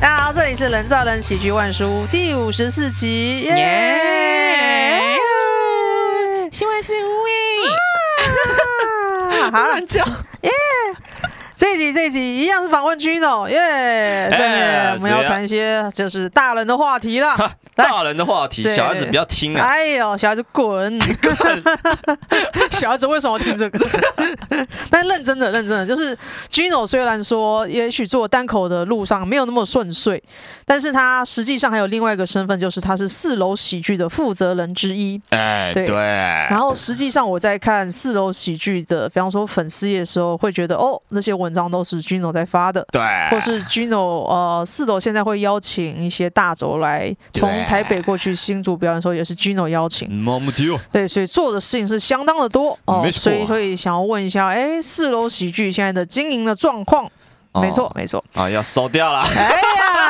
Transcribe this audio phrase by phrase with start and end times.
[0.00, 3.98] 大家好，这里是人造人喜剧万书第五十四集，耶、
[6.46, 6.56] yeah!
[6.56, 7.32] 新闻是无语，
[9.50, 10.04] 好难叫，
[10.42, 10.50] 耶！
[11.56, 13.58] 这一集这一集一样是访问 Gino，耶、
[14.30, 14.36] yeah!！
[14.36, 17.34] 对、欸，我们要谈一些就是大人的话题了。
[17.78, 19.64] 大人的话题，小孩子不要听啊！
[19.64, 20.98] 哎呦，小孩子滚！
[22.72, 23.86] 小孩子为什么要听这个？
[24.90, 26.16] 但认真的，认真的，就是
[26.50, 30.20] Gino 虽然说，也许做单口的路上没有那么顺遂，
[30.66, 35.20] 但是他实际上还有另外一个身份，就是他是四楼喜剧的负责人之一。
[35.30, 35.86] 哎，对。
[35.86, 43.00] 然后实际上我在看四楼喜剧的，比方说粉丝页的时候，会觉得哦，那些文章都是 Gino 在发的，对。
[43.30, 47.67] 或是 Gino 呃，四楼现在会邀请一些大轴来从。
[47.68, 50.08] 台北过去新竹表演的时候，也是 Gino 邀请。
[50.90, 53.06] 对，所以做的事情是相当的多哦。
[53.12, 57.06] 所以，所以想要问一下，哎，四楼喜剧现在的经营的状况？
[57.52, 58.24] 没错，没错。
[58.32, 59.20] 啊，要收掉了。
[59.20, 60.07] 哎呀，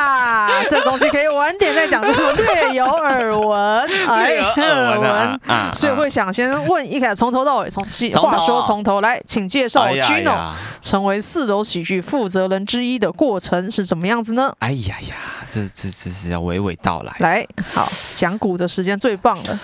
[0.69, 3.87] 这东西可以晚点再讲，略有耳闻。
[4.07, 7.83] 哎，耳闻啊，所以会想先问一开始从头到尾，从
[8.13, 14.53] 话说从头来，请介绍 Gino 成为四楼喜剧负责人之一的过程是怎么样子呢？
[14.59, 15.15] 哎呀呀，
[15.51, 17.15] 这这这是要娓娓道来。
[17.19, 19.59] 来，好，讲古的时间最棒了。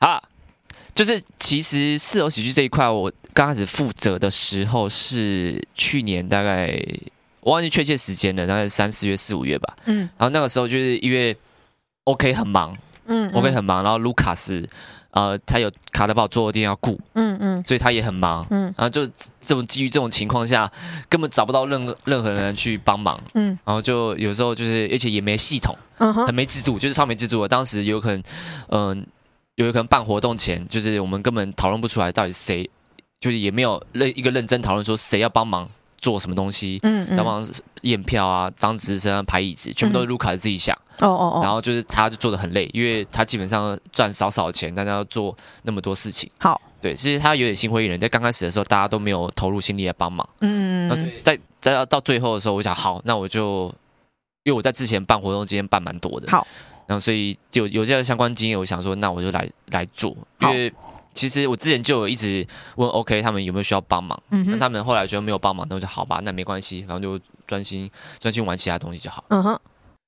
[0.00, 0.22] 啊，
[0.94, 3.10] 就是其实四楼喜剧这一块我。
[3.32, 6.76] 刚开始负责的时候是去年大概
[7.40, 9.76] 我忘记确切时间了，大概三四月四五月吧。
[9.86, 11.36] 嗯，然后那个时候就是因为
[12.04, 14.68] OK 很忙，嗯，嗯，OK 很忙，然后卢卡斯
[15.12, 20.70] 呃他有卡德堡做的店要顾，嗯嗯，所以他也很忙，嗯，然后就这种基于这种情况下，
[21.08, 27.48] 根本找不到任何任何人去帮忙，嗯，然后就有时候就是而且也没系统，嗯哼，很没制度，就是超没制度的。
[27.48, 28.22] 当时有可能，
[28.68, 28.96] 嗯、呃，
[29.56, 32.68] 有可能办活动前，就是我们根本讨论不出来到底谁。
[33.20, 35.68] 就是也没有认一个认真讨论说谁要帮忙
[36.00, 37.46] 做什么东西，嗯，嗯，帮忙
[37.82, 53.72] 验票啊、张纸身上、排椅子，全部都是卢卡斯自己想，哦哦哦，然后就是他就做的很累，因为他基本上赚少少钱，但他要做那么多事情，好，对，其实他有点心灰意冷，在刚开始的时候，大家都没有投入心力来帮忙，嗯，那在在到最后的时候，我想好，那我就
[54.44, 56.46] 因为我在之前办活动，今天办蛮多的，好，
[56.86, 60.72] 然后所以就有这样相关经验，我想说，那我就来来做，因为。
[61.12, 69.24] 其实我之前就有一直问 OK 他们有没有需要帮忙，那、嗯、他们后来觉得没有帮忙，那我就好吧，那没关系，然后就专心专心玩其他东西就好。
[69.28, 69.50] 嗯哼。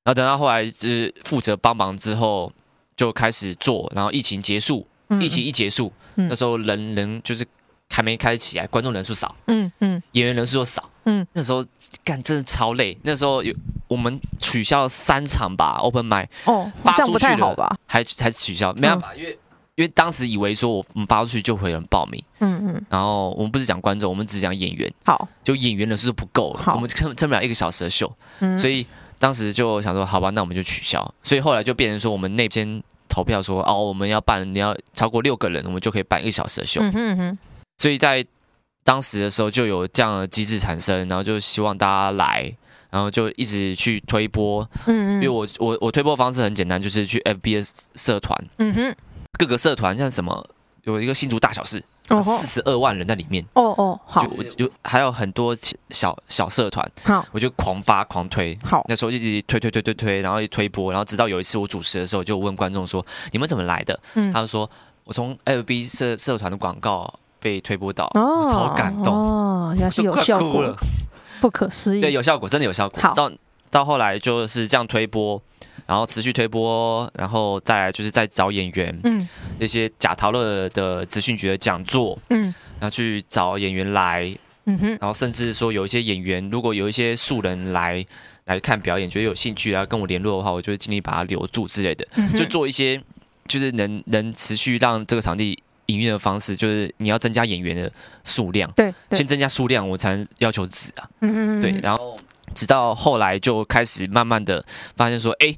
[0.04, 2.52] 然后等到后来就是负责帮忙之后，
[2.96, 7.46] 就开始做，然后疫情结束，嗯、疫情一结束，嗯、那时候人人就是
[7.90, 11.64] 还没开始起来，观众人数少，嗯嗯，演员人数又少，嗯，那时候
[12.02, 12.96] 干真的超累。
[13.02, 13.54] 那时候有
[13.86, 17.76] 我们取消了三场吧，Open mic 哦，这样不太好吧？
[17.86, 19.38] 还还取消，没办法，嗯、因为。
[19.74, 28.86] 因为当时以为说我们发出去就会有人报名，嗯嗯，然后我们不是讲观众，我们只讲演员，好，就演员人数都不够了，我们撑 撑不了一个小时的秀，嗯，所以
[29.18, 37.38] 当时就想说，好吧，那我们就取消，所以后来就变成说，我们那边投票说，哦，我们要办，你要超过六个人，我们就可以办一个小时的秀，嗯哼哼，
[37.78, 38.22] 所以在
[38.84, 42.52] 当时的时候就有这样的机制产生，然后就希望大家来，
[42.90, 48.94] 然后就一直去推波，嗯嗯，因为我我我推波方式很简单，就是去 FBS 社团，嗯哼。
[49.38, 50.46] 各个社团像什么，
[50.84, 51.82] 有一个新竹大小事，
[52.22, 53.44] 四十二万人在里面。
[53.54, 54.26] 哦哦，好，
[54.56, 55.56] 有还有很多
[55.90, 58.56] 小小社团，好，我就狂发狂推。
[58.64, 64.70] 好，那时候一直推推推推推，然后一推播，然后直到有一次我主持的时候，就问观众说：“你们怎么来的？”嗯，他就说
[65.04, 70.76] ：“我从 FB 社社团的广告被推播到，哦，超感动哦，原来是有效果，
[71.40, 72.00] 不可思议。
[72.02, 73.00] 对，有效果，真的有效果。
[73.00, 73.32] 好，到
[73.70, 75.40] 到后来就是这样推播。”
[75.92, 82.44] 然后持续推播，然后再来就是再找演员，嗯，那些假陶乐的资讯局的讲座，嗯，
[82.80, 88.02] 然后去找演员来，嗯哼，然后甚至说有一些演员，如果有一些素人来
[88.46, 92.98] 来看表演，觉得有兴趣啊，跟我联络的话，我就会尽力把他留住之类的，嗯，就做一些
[93.46, 97.92] 就是能能持续让这个场地营运的方式，就是你要增加演员的
[98.24, 102.16] 数量，对，对，先增加数量，我才能要求值啊，嗯嗯，对，然后。
[102.52, 104.64] 直到后来就开始慢慢的
[104.96, 105.54] 发现说，哎，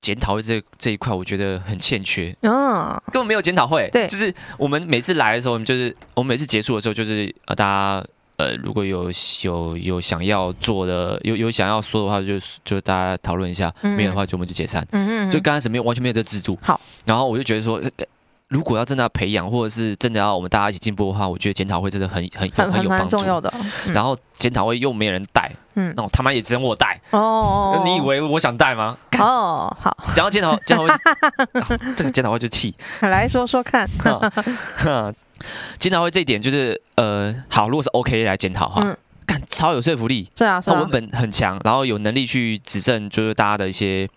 [0.00, 8.04] 检讨会这这一块我觉得很欠缺，嗯，根本没有检讨会，对，就是我们每次来的时候，我们就是我们每次结束的时候，就是呃大家
[8.36, 9.10] 呃如果有
[9.42, 12.34] 有有想要做的，有有想要说的话，就
[12.64, 17.80] 就大家讨论一下，没有的话就我们就解散，嗯嗯，就刚开始没有完全没有这制度，好，然后我就觉得说。
[18.50, 23.16] 如果要真的要培养，或者是真的要我们大家一起进步的话，我觉得检讨会真的很很很很有帮助。
[23.16, 23.52] 重要的。
[23.86, 27.00] 嗯、然后检讨会又没人带，嗯，那我他妈也只能我带。
[27.10, 28.98] 哦，你以为我想带吗？
[29.20, 29.96] 哦，好。
[30.16, 30.98] 讲到检讨， 检讨会、啊，
[31.96, 32.74] 这个检讨会就气。
[33.02, 33.88] 来说说看。
[35.78, 38.82] 检讨会这一点就是，呃，好，如果是 OK 来检讨的话，
[39.24, 44.08] 干、嗯、超有说服力，是啊，是啊，他文本很强，然后有能力去指正就是大家的一些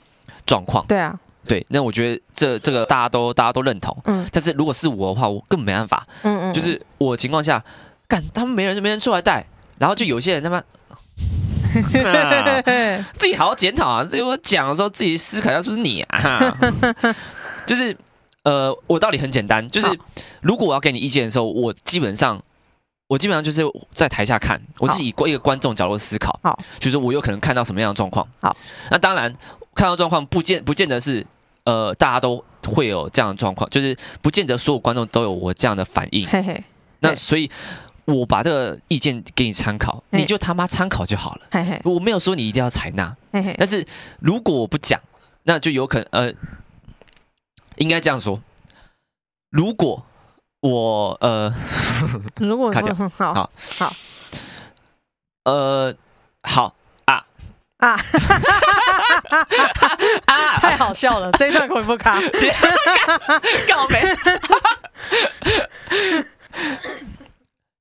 [0.47, 0.83] 状况。
[0.87, 1.17] 对啊，
[1.47, 3.95] 对，那我觉得这这个大家都大家都认同。
[4.05, 6.07] 嗯，但是如果是我的话，我根本没办法。
[6.23, 7.63] 嗯嗯，就是我情况下，
[8.07, 9.45] 干他们没人没人出来带，
[9.77, 10.63] 然后就有些人他妈。
[12.05, 12.61] 啊、
[13.13, 14.07] 自己好好检讨啊！
[14.07, 16.55] 这我讲的时候自己思考一下，是不是你啊？
[17.65, 17.97] 就是
[18.43, 19.87] 呃，我道理很简单，就是
[20.41, 22.39] 如果我要给你意见的时候，我基本上
[23.07, 28.27] 我基本上就是在台下看，我是以一个观众角度思考，好，就是我有可能看到什么样的状况。
[28.39, 28.55] 好，
[28.91, 29.33] 那当然
[29.73, 31.25] 看到状况不见不见得是
[31.65, 36.27] 呃大家都会有这样的状况，就是不见得所有观众都有我这样的反应。
[36.27, 36.63] 嘿嘿，
[36.99, 37.49] 那所以。
[38.05, 41.41] 我把这个意见给你参考，你就他妈参考就好了。
[41.51, 43.15] 嘿嘿，我没有说你一定要采纳。
[43.31, 43.87] 嘿嘿，但是
[44.19, 44.99] 如果我不讲，
[45.43, 46.33] 那就有可能呃，
[47.77, 48.41] 应该这样说。
[49.49, 50.05] 如果
[50.59, 51.55] 我呃，
[52.41, 52.81] 如果 好
[53.33, 53.49] 好
[53.79, 53.93] 好，
[55.45, 55.95] 呃，
[56.43, 56.75] 好
[57.05, 57.25] 啊
[57.77, 58.01] 啊啊！
[60.61, 62.19] 太好笑了，这一段可不卡？
[63.67, 64.17] 告别。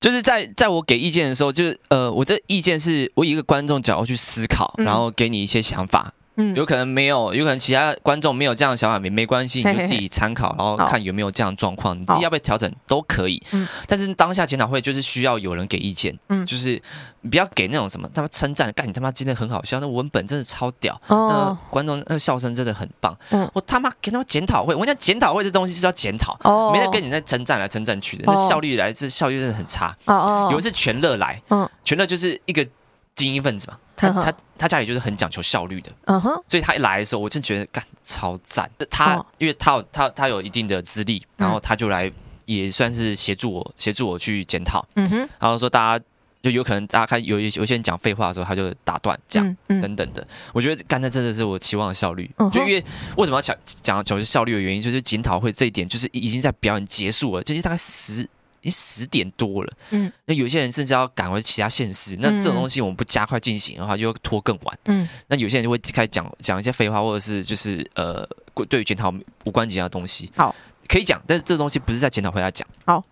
[0.00, 6.12] 就是在在我给意见的时候，就是呃，我这意见是我以一个观众角度去思考，然后给你一些想法。
[6.36, 13.42] 嗯，有可能没有，有可能其他观众没有这样的想法，没没关系，你就自己参考，然后看有没有这样的状况，你自己要不要调整都可以。
[13.52, 16.80] 嗯，但是当下检讨会就是需要有人给意见，嗯，就是
[17.28, 23.14] 不要给那种什么他妈称赞，干你他妈今天很好笑，那文本真的超屌，那观众那笑声真的很棒。
[23.30, 29.94] 嗯，我他妈给他们检讨会，我讲检讨会这东西是要检讨，哦，没人跟你那称赞来称赞去的，那效率来自效率真的很差。
[30.06, 32.66] 哦哦，有一次全乐来，嗯，全乐就是一个。
[33.14, 38.68] 精英分子嘛，他他他家里就是很讲求效率的，嗯哼，所以他一来的时候，我就觉得干超赞。
[38.90, 42.10] 他因为他有他他有一定的资历，然后他就来
[42.44, 46.04] 也算是协助我协助我去检讨，嗯哼，然后说大家
[46.42, 50.26] 就有可能大家看有有些人讲废话的时候，他就打断讲等等的。
[50.52, 52.84] 我觉得干的真的是我期望的效率，就因为
[53.16, 58.28] 为什么要讲讲求效率的原因，就是检讨会这一点就是已经在表演结束了，就是大概十。
[58.62, 68.26] 已经十点多了，嗯，那有些人甚至要赶回其他县市，那这种东西我们不加快进行的话，就会拖更晚，嗯，那有些人就会开始讲讲一些废话，或者是就是呃，
[68.68, 69.12] 对于检讨
[69.44, 70.54] 无关紧要的东西，好，
[70.86, 73.04] 可以讲，但是这东西不是在检讨会来讲，好，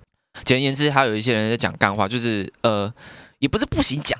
[0.44, 2.92] 简而言之，还有一些人在讲干话，就是呃，
[3.40, 4.18] 也不是不行讲，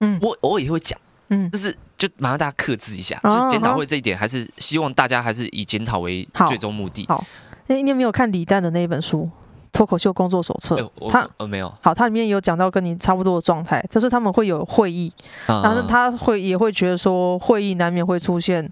[0.00, 0.98] 嗯，我偶尔也会讲，
[1.28, 7.04] 嗯，就是就麻烦大家克制一下，就是检讨会这一点，还是希望大家还是以检讨为最终目的。
[7.06, 7.22] 好，
[7.68, 9.30] 哎，你有没有看李诞的那一本书？
[9.72, 10.76] 脱口秀工作手册，
[11.08, 11.72] 他呃没有。
[11.80, 15.12] 好，它里面有讲到跟你差不多的状态，就是他们会有会议，
[15.46, 18.68] 然后他会也会觉得说会议难免会出现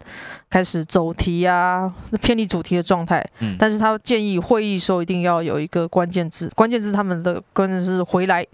[0.51, 8.45] 开始走题啊、偏离主题的状态，嗯，但是他建议会议时候一定要有一个关键字，关键字他们的关键字是回来，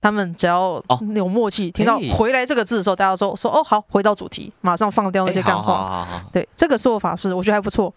[0.00, 0.82] 他们只要
[1.14, 7.94] 有默契，听到回来这个字的时候，大家说说哦好，回到主题，马上放掉那些干话，对，这个做法是我觉得还不错。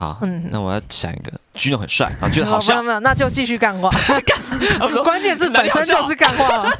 [0.00, 3.90] 好，嗯，那我要想一个，Gino 很帅啊， 觉得好笑，没有没有，那就继续干话，
[5.02, 6.72] 关键字本身就是干话，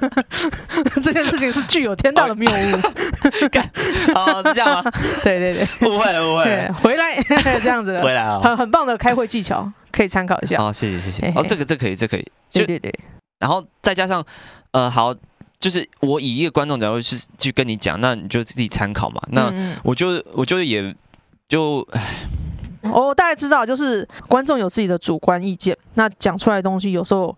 [1.03, 3.69] 这件事情是具有天大的谬误，干，
[4.15, 4.91] 哦，是这样吗？
[5.25, 7.13] 对对对，误会了误会了，回来
[7.61, 10.57] 这样子，回来啊，很很棒的开会技巧，可以参考一下。
[10.59, 12.95] 好，谢谢谢谢，哦，这个这可以这可以，对对对，
[13.41, 14.25] 然后再加上，
[14.71, 15.13] 呃，好，
[15.59, 20.95] 就是我以一个观众角度去去跟你讲，那你就自己参考嘛，那我就我就也
[21.49, 22.01] 就唉。
[22.83, 27.37] 我、哦、大概知道，就是观众有自己的主观意见，那讲出来的东西有时候，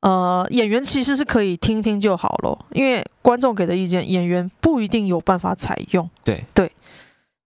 [0.00, 6.08] 呃，演员其实是可以听听就好了，因为观众给的意见，演员不一定有办法采用。
[6.24, 6.70] 对对。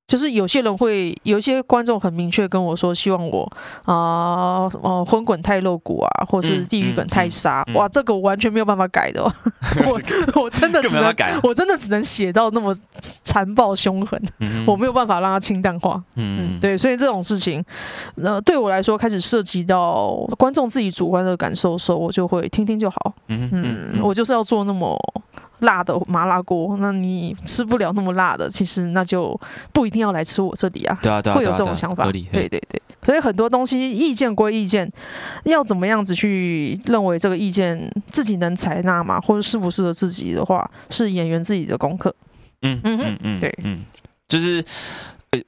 [0.06, 3.50] 就是有些人会，有一些观众很明确跟我说，希望我
[3.84, 9.22] 啊，呃，荤滚太露骨啊，或是地狱梗太沙，嗯嗯嗯、哇，这个我完全没有办法改的，
[9.88, 10.00] 我
[10.42, 12.76] 我真的只能改，我真的只能写到那么
[13.24, 16.02] 残暴凶狠，嗯、我没有办法让它清淡化。
[16.16, 17.64] 嗯，嗯，对，所以这种事情，
[18.16, 23.14] 呃，对我来说开始涉及到观众自己主观的感受的时候，我就会听听就好。
[23.28, 24.98] 嗯，我就是要做那么。
[25.62, 29.38] 辣的麻辣锅，那你吃不了那么辣的，其实那就
[29.72, 30.96] 不一定要来吃我这里啊。
[31.02, 32.04] 对啊，对啊，会有这种想法。
[32.04, 32.60] 对对对，
[33.02, 34.90] 所以很多东西意见归意见，
[35.44, 42.14] 要怎么样子去认为这个意见自己能采纳嘛，或者适不适合自己的话，是演员自己的功课。
[42.62, 43.80] 嗯嗯嗯嗯，对，嗯，
[44.28, 44.64] 就是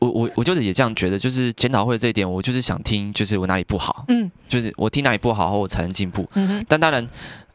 [0.01, 6.29] 我我我就是也这样觉得，就是检讨会这一点，我就是想听，就是我哪里不好，嗯，就是我听哪里不好后，我才能进步。
[6.35, 7.07] 嗯哼，但当然。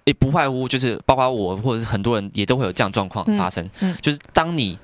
[0.10, 4.78] 也不外乎就是包括我或者是很多人也都会有这样状况发生，嗯嗯、就是当你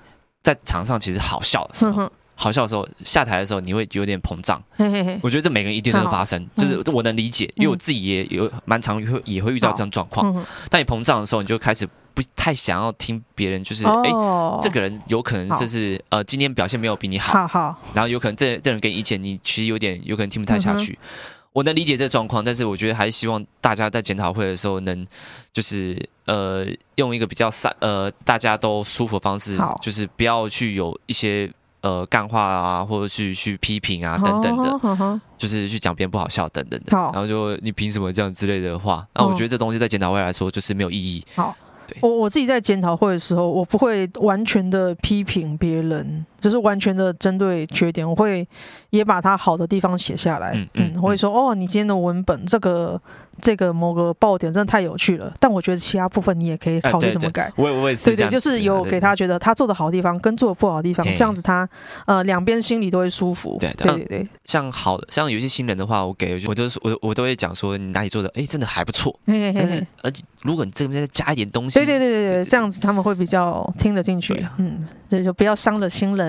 [0.44, 4.62] 在场上其实好笑的时候，嗯、好笑的时候下台的时候，你会有点膨胀。
[4.77, 10.32] 嘿嘿嘿，我觉得这每个人一定都会发生，就是我能理解，嗯、因为我自己也有蛮常会也会遇到这样状况。
[10.36, 20.94] 嗯、但你膨胀的时候，你就开始不太想要听别人就是哎、哦，这个人有可能就是呃今天表现没有比你好，好好，然后有可能这这人给你意见，你其实有点有可能听不太下去。
[20.94, 21.08] 嗯、
[21.56, 25.08] 我能理解这状况，但是我觉得还是希望大家在检讨会的时候能
[25.54, 31.50] 就是呃用一个比较散呃大家都舒服的方式，就是不要去有一些。
[31.82, 39.08] 呃，干话啊，或者去去批评啊，等等的，就是去讲别人不好笑等等的，然后就你凭什么这样之类的话？
[39.14, 41.24] 那我觉得这东西在检讨会来说就是没有意义。
[41.36, 41.56] 好，
[42.02, 48.48] 我我自己在检讨会的时候，我不会完全的批评别人，就是完全的针对缺点，我会
[48.89, 50.51] 也把他好的地方写下来。
[50.56, 53.01] 嗯嗯，我会说哦，你今天的文本这个。
[53.42, 57.44] 这个某个爆点真的太有趣了，但我觉得其他部分你也可以考虑怎么改。
[57.48, 61.68] 啊、我我也是对对，就是有给他觉得他做的好的地方跟做的不好的地方，这样子他
[62.06, 63.58] 呃两边心里都会舒服。
[63.60, 69.13] 对对对，对，像好的，像有些新人的话，我给我都我我都会讲说你哪里做的哎真的还不错。
[69.27, 70.10] 嘿嘿嘿，而
[70.44, 74.34] 如果你这边再加一点东西，对对对对对，这样子他们会比较听得进去。
[74.36, 76.25] 啊、嗯，这就不要伤了新人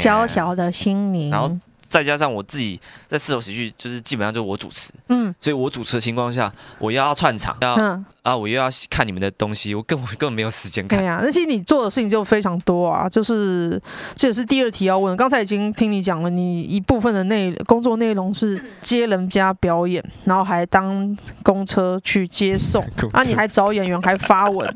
[0.00, 1.30] 娇小的心灵。
[1.30, 1.50] 然后。
[1.88, 10.98] 再加上我自己在四楼喜剧，就是基本上就是我主持，嗯，所以我主持的情况下，我要串场，要、嗯、啊，我又要看你们的东西，我根本 根本没有时间看。
[10.98, 13.80] 对呀、啊，那其实你做的事情就非常多啊，就是
[14.14, 15.14] 这也是第二题要问。
[15.16, 24.66] 刚才已经听你讲了，你一部分的内工作内容是接人家表演，然后还当公车去接送， 啊，你还找演员，还发文，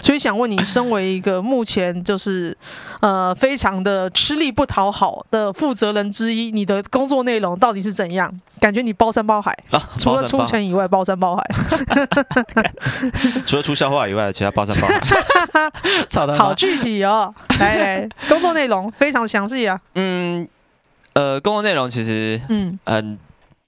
[0.00, 2.56] 所以想问你，身为一个目前就是
[3.00, 6.62] 呃非常的吃力不讨好的负责人之一，你。
[6.62, 8.32] 你的工作内容到底是怎样？
[8.62, 11.44] 感觉你包山包海，啊、除了出钱以外，包山包海。
[13.44, 15.00] 除了出笑话以外，其他包山包海。
[16.38, 17.34] 好具体哦！
[17.58, 19.80] 来来，工作内容非常详细啊。
[19.96, 20.46] 嗯，
[21.14, 23.18] 呃，工作内容其实，嗯嗯，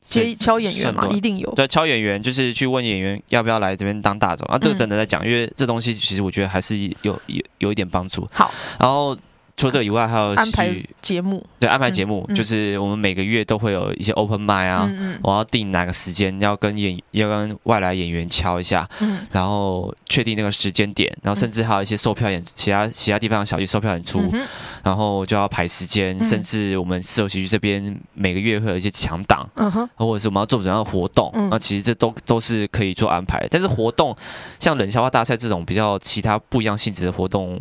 [0.07, 1.51] 接敲演员嘛，一定有。
[1.57, 4.57] 对，敲演员就是去问演员要不要来这边当大总啊。
[4.57, 8.29] 这个等等再讲，因为这东西其实我觉得还是有有有一点帮助。
[8.33, 8.49] 好，
[8.79, 9.17] 然后。
[9.57, 11.45] 除了这以外，还有安排节目。
[11.61, 24.45] 对，安排节目、嗯、就是我们每个月都会有一些 open mic 啊，嗯嗯、我要定哪个时间要跟演要跟外来演员敲一下，嗯、然后确定那个时间点，然后甚至还有一些售票演其他其他地方的小剧售票演出，嗯、
[24.83, 29.49] 然后就要排时间，嗯、甚至我们四楼喜剧这边每个月会有一些强档，
[29.95, 33.47] 或者是我们要做怎样的活动，那、嗯、其实这都都是可以做安排。
[33.49, 34.17] 但是活动
[34.59, 37.57] 像冷笑话大赛这种比较其他不一样性质的活动。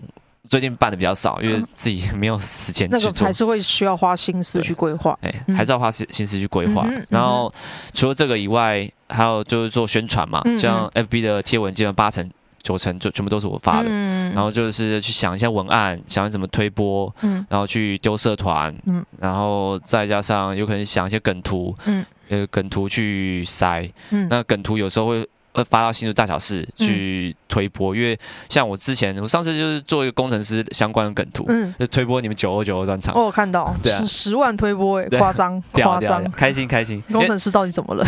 [0.50, 5.17] 最近办的比较少，因为自己没有时间去做，那个还是会需要花心思去规划。
[5.21, 6.83] 哎，还是要花心心思去规划。
[6.85, 7.51] 嗯、然后
[7.93, 12.29] 除了这个以外，还有就是做宣传嘛，嗯、像 FB 的贴文，基本八成
[12.62, 13.85] 九成就全部都是我发的。
[13.89, 23.89] 嗯、然后就是去想一下文案，想怎么推播，嗯、然后去丢社团，嗯、然后再加上有可能想一些梗图，嗯，呃，梗图去塞。
[24.09, 25.27] 嗯、那梗图有时候会。
[25.53, 28.19] 会发到新竹大小事去推波，嗯、因为
[28.50, 33.13] 像我之前，我上次就是做一个工程师相关的梗图，嗯，就推波你们九二九二专场。
[33.15, 37.01] 哦，我看到，对啊，十十万推播，哎，夸张， 夸张，开心开心。
[37.12, 38.05] 工程师到底怎么了？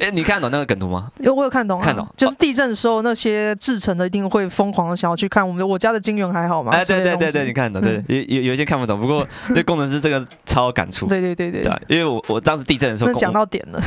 [0.00, 1.08] 哎， 你看懂那个梗图吗？
[1.18, 2.06] 有，我有看懂，啊，看懂。
[2.16, 6.72] 就是地震的时候，那些制成的一定会疯狂的想要去看我们我家的金源还好吗？
[6.72, 11.06] 哎，对对对对，你看懂，对，有有有一些看不懂，不过对工程师这个超有感触。
[11.06, 13.80] 对对对对，因为我我当时地震的时候，讲到点了。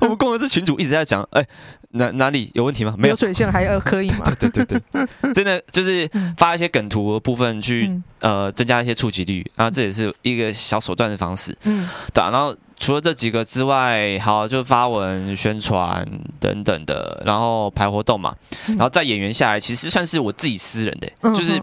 [0.00, 1.44] 我们工程师群主一直在讲，哎。
[1.92, 2.94] 哪哪里有问题吗？
[2.98, 4.24] 没有水线还要可以吗？
[4.38, 11.56] 对对对对， 真的就是发一些梗图的部分去、嗯、呃增加一些触及率，然后这也是一个小手段的方式。
[11.62, 12.30] 嗯，对啊。
[12.30, 16.06] 然后除了这几个之外，好就发文宣传
[16.38, 21.54] 等等的，然后排活动嘛，然后再演员下来，其实算是我自己私人的，嗯、就是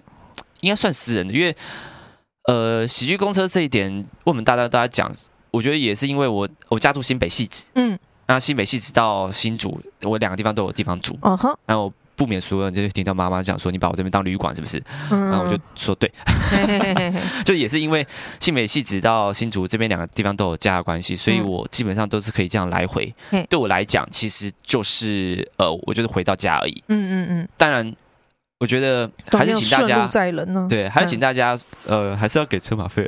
[0.61, 1.55] 应该算私人的，因为
[2.47, 5.11] 呃喜剧公车这一点，我们大家大家讲，
[5.51, 7.99] 我觉得也是因为我我家住新北戏子，嗯。
[8.27, 11.13] 那新北系直到新竹，我两个地方都有地方住。
[11.21, 11.81] uh，然、huh.
[11.81, 16.11] 后不免俗，就听到妈妈讲说：“你把我这边当旅馆是不是？”嗯，然后我就说：“对。”
[17.43, 18.05] 就也是因为
[18.39, 23.13] 新北系直到新竹这边两个地方都有家的关系，所以我基本上都是可以这样来回。
[23.31, 26.83] 嗯、对我来讲，其实就是呃，我就是回到家而已。
[26.87, 27.93] 嗯嗯嗯，当然。
[28.57, 33.07] 我觉得还是请大家载人呢，对，还是请大家，呃，还是要给车马费，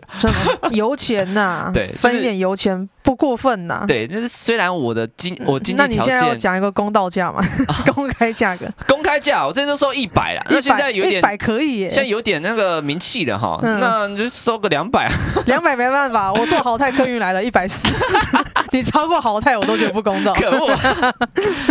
[0.72, 4.06] 油钱呐， 对，分一点油钱不过分呐，对。
[4.06, 7.42] 但是虽然我的经我经济条件，那你现在要讲一个公道价嘛，
[7.96, 15.10] 公开价格，公开价，我之前都收一百了，那现在有点一百可以，现在有点那个名气的哈，那你就收个两百，
[15.48, 17.88] 两百没办法，我坐豪泰客运来了一百四，
[18.72, 20.78] 你超过豪泰我都觉得不公道，可恶，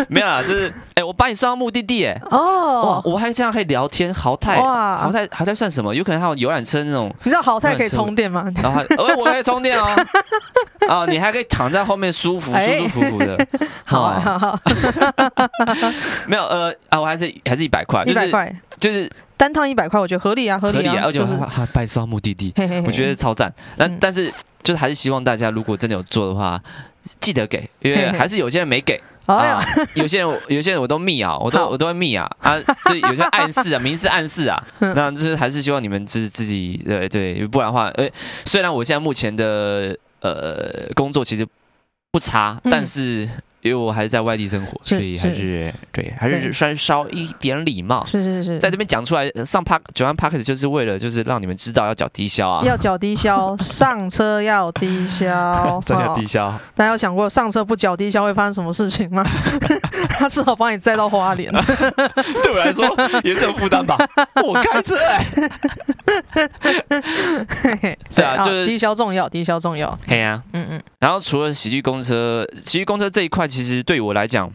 [0.09, 3.67] 没有啦，就是哎，我把你送到目的地，哎，哦，我还这样可以。
[3.67, 5.93] 聊天豪泰哇，豪泰豪泰算什么？
[5.93, 7.13] 有可能还有游览车那种。
[7.25, 8.47] 你知道豪泰可以充电吗？
[8.63, 9.85] 然后，呃，我可以充电哦。
[10.89, 13.47] 啊，你还还可以躺在后面舒服、舒舒服服的。
[13.85, 14.61] 好啊，好好。
[16.27, 18.55] 没有呃啊，我还是还是一百块，一百块。
[18.79, 22.53] 就是单趟一百块，我觉得合理啊，合理啊，而且还还白烧目的地，
[22.87, 23.53] 我觉得超赞。
[23.77, 26.61] 那但是就是还是希望大家如果真的有做的话，
[27.21, 29.01] 记得给，因为还是有些人没给。
[29.27, 29.61] 啊，
[29.95, 38.09] 有些人有些人我都密啊， 我都我都会密啊啊，就有些暗示啊，明示暗示啊，那就是还是希望你们就是自己对对，不然的话，呃，
[38.45, 41.47] 虽然我现在目前的呃工作其实
[42.11, 43.29] 不差，但是。
[43.67, 48.05] 因为我还是在外地生活，所以还是，是对，还是稍稍一点礼貌。
[48.05, 56.53] 是是是，在这边讲出来上 park 九万 park 就是为了就是让你们知道要缴低消啊，要缴低消， 上车要低消， 真要低消。
[56.75, 59.25] 大家有想过上车不缴低消会发生什么事情吗？
[60.11, 61.51] 他只好帮你载到花莲。
[61.53, 62.87] 对我来说
[63.25, 63.97] 也是有负担吧，
[64.45, 65.27] 我开车哎。
[68.11, 69.97] 是啊，就是低消重要，低消重要。
[70.07, 70.83] 嘿呀，嗯嗯。
[70.99, 73.47] 然后除了喜剧公车，喜剧公车这一块。
[73.57, 74.53] 其实对于我来讲，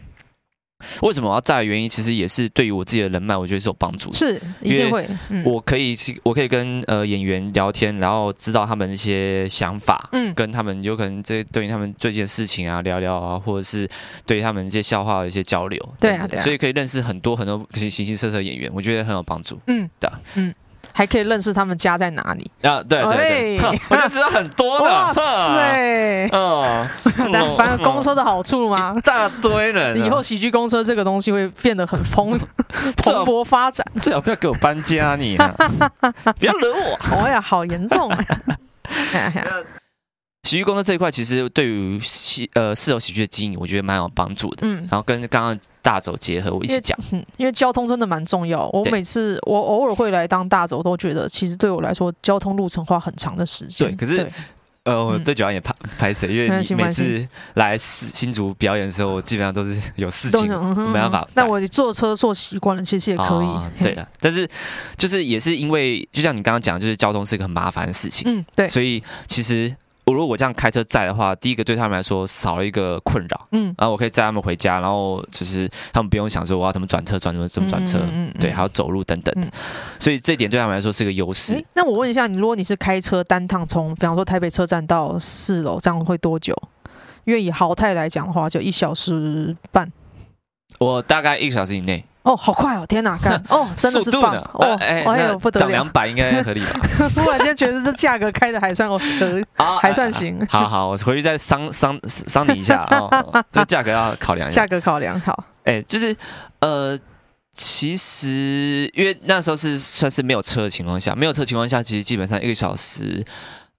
[1.00, 4.16] 为什么我要炸的原因，其实也是对于我自己的人脉，我觉得是有帮助的。
[4.16, 5.08] 是，一定会。
[5.44, 13.88] 我可以去，我可以跟呃演员聊天，然后知道他们一些想法，嗯，跟他们有可能这对于他们最近的事情啊聊聊啊，或者是
[14.26, 15.94] 对于他们一些笑话的一些交流。
[16.00, 16.42] 对啊，对啊。
[16.42, 19.60] 所以可以认识很多很多形形色色的演员，我觉得很有帮助。
[19.66, 20.54] 嗯，对，嗯。
[20.92, 22.82] 还可以认识他们家在哪里啊？
[22.88, 24.84] 对对对， 我就知道很多的。
[24.84, 26.86] 哇塞， 嗯，
[27.56, 29.98] 反正公车的好处嘛，一大堆人。
[30.04, 32.38] 以后喜剧公车这个东西会变得很蓬
[32.96, 33.86] 蓬勃发展。
[34.00, 36.98] 最好不要给我搬家，你不要惹我。
[37.24, 38.18] 哎呀，好严重啊！
[40.42, 44.58] 喜剧工作这一块，其实对于喜呃四楼喜剧的经营，我觉得蛮有帮助的。
[44.62, 46.98] 嗯，然后跟刚刚大走结合，我一起讲。
[47.12, 48.68] 嗯，因为交通真的蛮重要。
[48.72, 53.88] 我每次我偶尔会来当大走，都觉得其实对我来说，交通路程花很长的时间。
[53.88, 54.28] 对，可是
[54.82, 60.48] 呃，我对九安也拍拍摄，因为你每次来新竹表演的时候，基本上都是有事情，
[60.88, 61.26] 没办法。
[61.34, 63.84] 那我坐车坐习惯了，其实也可以。
[63.84, 64.48] 对的，但是
[64.96, 68.24] 就是也是因为，就像你刚刚讲，就是交通是一个很麻烦的事情。
[68.26, 68.66] 嗯，对。
[68.68, 69.72] 所以其实。
[70.04, 79.32] 我如果这样开车载的话，第一个对他们来说少了一个困扰，嗯，然后我可以载他们回家，然后就是他们不用想说我要怎么转车，转怎么怎么转车，嗯，嗯，对，还要走路等等
[79.98, 81.54] 所以这点对他们来说是个优势。
[81.54, 86.56] 欸，那我问一下，你如果你是开车单趟从，比方说台北车站到四楼，这样会多久？
[87.24, 89.90] 因为以豪泰来讲的话，就一小时半。
[90.82, 92.04] 我大概一个小时以内。
[92.22, 92.86] 哦，好快哦！
[92.86, 94.76] 天哪，看 哦，真的是棒哦！
[94.78, 96.80] 哎呦，不得了，涨两百应该合理吧？
[97.16, 99.44] 突然间觉得这价格开的还算 OK，
[99.80, 100.38] 还算行。
[100.48, 104.60] 好好，我回去再商商商你一下啊，这价格要考量一下。
[104.62, 105.44] 价格考量好。
[105.64, 106.16] 哎，就是
[106.60, 106.96] 呃，
[107.54, 113.24] 其实因为那时候是算是没有车的情况下，没有车情况下，其实基本上一个小时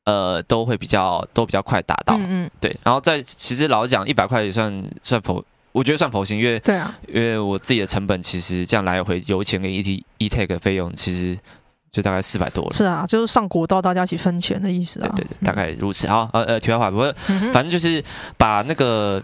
[0.04, 2.18] 呃都会比较都比较快达到。
[2.18, 2.76] 嗯嗯，对。
[2.84, 5.42] 然后在其实老实讲，一百块也算算否。
[5.74, 11.38] 我觉得算佛心，因为对啊，因为我自己的成本其实这样来回油钱跟 E T E Tag 费用，其实
[11.92, 12.72] 就大概四百多了。
[12.72, 15.12] 是啊，就是上国道大家一起分钱的意思啊。
[15.16, 16.08] 对对对，大概如此。
[16.08, 17.12] 好，呃呃，题外话，不过
[17.52, 18.02] 反正就是
[18.38, 19.22] 把那个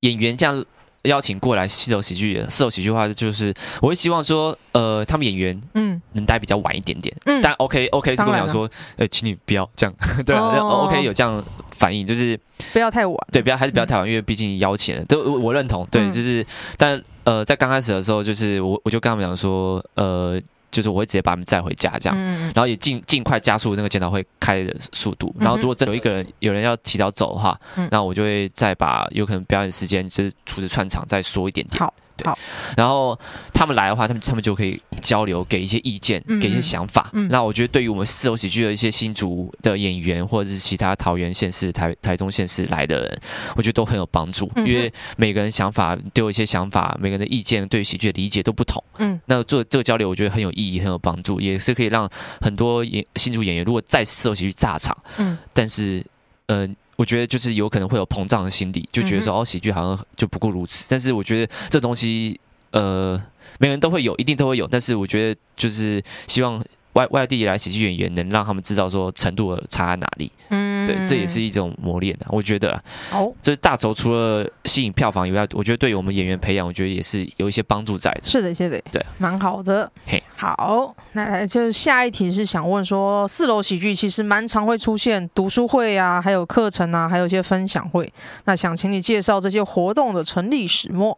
[0.00, 0.64] 演员这样。
[1.02, 6.00] 邀请过来四楼喜剧，四楼喜剧的话就是，我会希望说，呃，他们演员嗯。
[6.12, 9.94] 能待比较晚一点点，嗯，但 OK OK 是跟我讲说，呃，请你不要这样，
[10.26, 12.38] 对，OK 有这样反应，就是
[12.72, 16.44] 不要太晚，对，不要还是不要太晚，因为毕竟邀请了，都我认同，对，就是，
[16.76, 20.40] 但呃，在刚开始的时候，就是我我就跟他们讲说，呃。
[20.70, 22.16] 就是我会直接把他们载回家，这样，
[22.54, 25.34] 然后也尽尽快加速那个检讨会开的速度。
[25.38, 27.58] 然后如果真有一个人有人要提早走的话，
[27.90, 31.80] 那我就会再把有可能表演时间就是除了串场再缩一点点。
[31.80, 31.92] 好。
[32.24, 32.38] 好，
[32.76, 33.18] 然后
[33.52, 37.10] 他们来的话，他们他们就可以交流，给一些意见，嗯、给一些想法。
[37.12, 43.20] 嗯、那我觉得，对于我们四楼喜剧的一些新竹的演员，或者是其他桃园县市、台台中县市来的人，
[43.56, 44.50] 我觉得都很有帮助。
[44.56, 48.82] 嗯、因为每个人想法都有一些想法，每个人的意见对喜剧的理解都不同。
[48.98, 52.08] 嗯，那做这个交流，我觉得很有意义，很有帮助，也是可以让
[52.40, 56.04] 很多演新竹演员，如果在四楼喜剧炸场，嗯，但是，
[56.46, 56.74] 嗯、呃。
[56.98, 60.86] 我觉得就是有可能会有膨胀的心理，就觉得说哦，喜剧好像就不过如此。
[60.90, 62.38] 但是我觉得这东西，
[62.72, 63.16] 呃，
[63.60, 64.66] 每个人都会有，一定都会有。
[64.66, 66.60] 但是我觉得就是希望。
[66.98, 72.82] 外外地来喜剧演员能让他们知道说程度差在哪里，嗯，对，这也是一种磨练的，我觉得。
[73.12, 78.22] 哦，这大轴除了吸引票房以外，我觉得对于我们演员培养，我觉得也是有一些帮助在的。
[78.24, 79.90] 是的，是的，对，蛮好的。
[80.06, 88.12] 嘿，好，那来就下一题是想问说，四楼喜剧其实蛮常会出现读书会啊，还有课程啊，还有一些分享会。
[88.46, 91.16] 那想请你介绍这些活动的成立始末。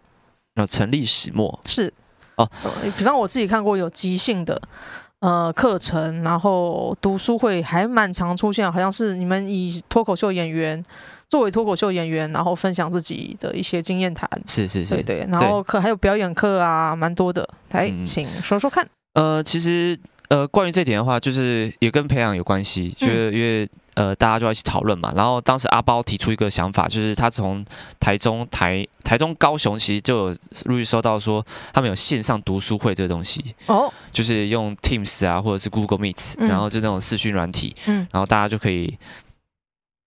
[0.57, 1.93] 那成立始末是
[2.37, 2.51] 哦，
[2.99, 4.61] 比方我自己看过有即兴的。
[5.21, 10.83] 呃课程，然后读书会还蛮常出现，好像是你们以脱口秀演员
[11.29, 14.29] 作为脱口秀演员，然后分享自己的一些经验谈。
[14.47, 15.27] 是是是，对对。
[15.31, 17.49] 然后课还有表演课啊，蛮多的。
[17.71, 18.87] 来，嗯、请说说看。
[19.15, 19.99] 呃，其实
[20.31, 23.69] 呃，关于这点的话，就是也跟培养有关系，就是因为。
[23.95, 25.12] 呃，大家就要一起讨论嘛。
[25.14, 27.62] 然后当时阿包提出一个想法，就是他从
[27.99, 33.45] 台中、台台中、高雄，其实就有陆续收到说，他们有线上读书会这个东西。
[33.66, 38.97] 哦，就是用 Teams 啊，或者是 Google Meet，然后就那种视讯软体，嗯，然后大家就可以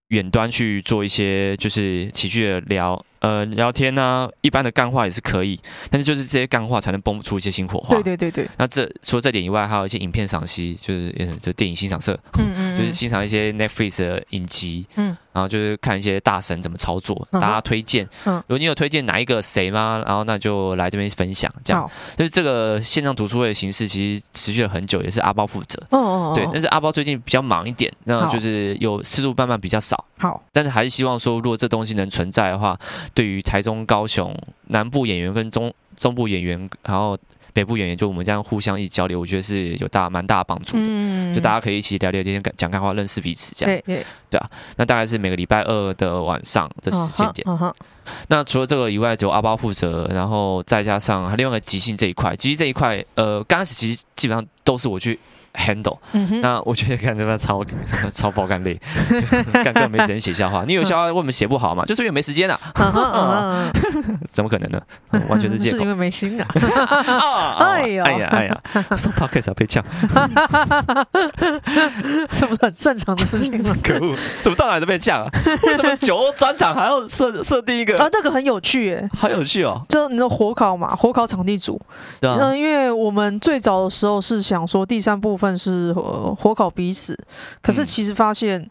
[0.07, 2.99] 远端去做一些就是持续的聊。
[3.23, 5.57] 呃，聊天呢、啊，一般的干话也是可以，
[5.89, 7.95] 但是就是这些干话才能蹦出一些新火花。
[7.95, 8.45] 对对对对。
[8.57, 18.05] 那这除了这点以外，还有一些影片赏析，就是嗯，就电影欣赏社，嗯嗯，就是欣赏一些 Netflix 的影集，嗯，然后就是看一些大神怎么操作，大家推荐。
[18.25, 20.03] 嗯，如果你有推荐哪一个谁吗？
[20.05, 21.89] 然后那就来这边分享，这样。
[22.17, 25.81] 就是这个线上读书会的形式，其实持续了很久，也是阿包负责。
[25.91, 26.33] 哦哦哦。
[26.35, 30.03] 对，但是阿包最近比较忙一点，那就是有次数慢慢比较少。
[30.17, 30.43] 好。
[30.51, 32.77] 但是还是希望说，如果这东西能存在的话。
[33.13, 34.35] 对于台中、高雄
[34.67, 37.17] 南部演员跟中中部演员，然后
[37.53, 40.83] 北部演员，就我们这样互相一起交流，我觉得是有大蛮大的帮助的。
[40.87, 43.75] 嗯，就大家可以一起聊聊天、讲干话、认识彼此，这样。
[43.85, 47.47] 对对对啊，那大概是每个礼拜二的晚上的时间点。
[47.47, 47.75] 哦哦、
[48.29, 52.35] 那除了这个以外，就阿包负责，然后再加上还另外一个即兴这一块。
[52.35, 55.19] 即兴这一块，呃，刚开始其实基本上都是我去。
[55.53, 57.63] handle，、嗯、那我觉得看这边超
[58.13, 58.79] 超爆肝累，
[59.53, 60.63] 干根本没时间写笑话。
[60.65, 61.85] 你有笑话为什么写不好嘛？
[61.85, 62.59] 就是因为没时间啊。
[64.33, 64.81] 怎么可能呢？
[65.29, 65.77] 完全是借口。
[65.77, 66.47] 是因为没心啊。
[67.59, 68.61] 哎呀哎呀哎呀，
[68.97, 69.83] 说 podcast 要被呛，
[72.31, 73.75] 这不是很正常的事情吗？
[73.83, 75.29] 可恶，怎么到哪都被呛啊？
[75.67, 77.95] 为什么酒欧专场还要设设定一个？
[78.01, 79.79] 啊，那个很有趣耶，好有趣哦。
[79.87, 81.79] 就你知道火烤嘛，火烤场地组。
[82.21, 85.42] 嗯、啊，因为我们最早的时候是想说第三部分。
[85.43, 87.17] 份是火烤彼此，
[87.61, 88.65] 可是其实发现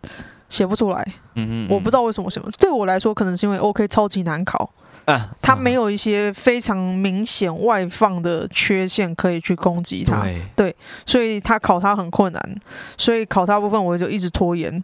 [0.49, 1.07] 写不出来。
[1.35, 2.51] 嗯嗯，我不知道为什么写不。
[2.53, 4.71] 对我来说，可能是因为 OK 超级难考，
[5.05, 10.23] 啊，它没有一些非常明显外放的缺陷可以去攻击它。
[10.23, 12.57] 对，对，所以他考它很困难，
[12.97, 14.83] 所以考它部分我就一直拖延，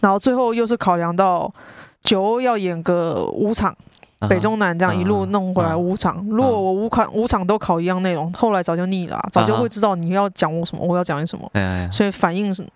[0.00, 1.52] 然后最后又是考量到
[2.02, 3.76] 九欧要演个五场。
[4.28, 11.50] 北中南这样一路弄回来五场，如果我五考五场都考一样内容，后来早就腻了，早就会知道你要讲我什么，我要讲你什么，
[11.92, 12.66] 所以反应是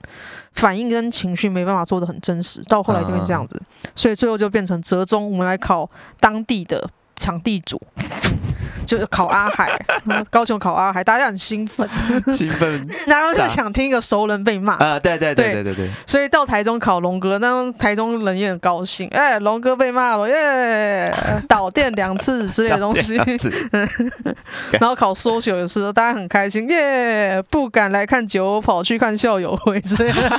[0.52, 3.60] 反应跟情绪没办法做得很真实，到后来就会这样子，
[3.94, 5.88] 所以最后就变成折中，我们来考
[6.20, 7.80] 当地的场地主。
[8.86, 9.70] 就是考阿海，
[10.32, 11.86] 高雄考阿海，大家很兴奋，
[12.34, 14.76] 兴奋，然后就想听一个熟人被骂。
[14.76, 15.62] 啊，对对对对。
[15.62, 21.14] 对对，所以到台中考龙哥，那台中人也很高兴，哎、欸，龙哥被骂了耶，
[21.46, 23.14] 导电两次之类的东西，
[24.70, 26.66] 然后考 social 的时候，大家很开心。
[26.70, 30.38] 耶，不敢来看酒，跑去看校友会之类的，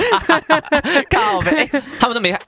[1.11, 2.41] 靠呗，欸，他们都没看。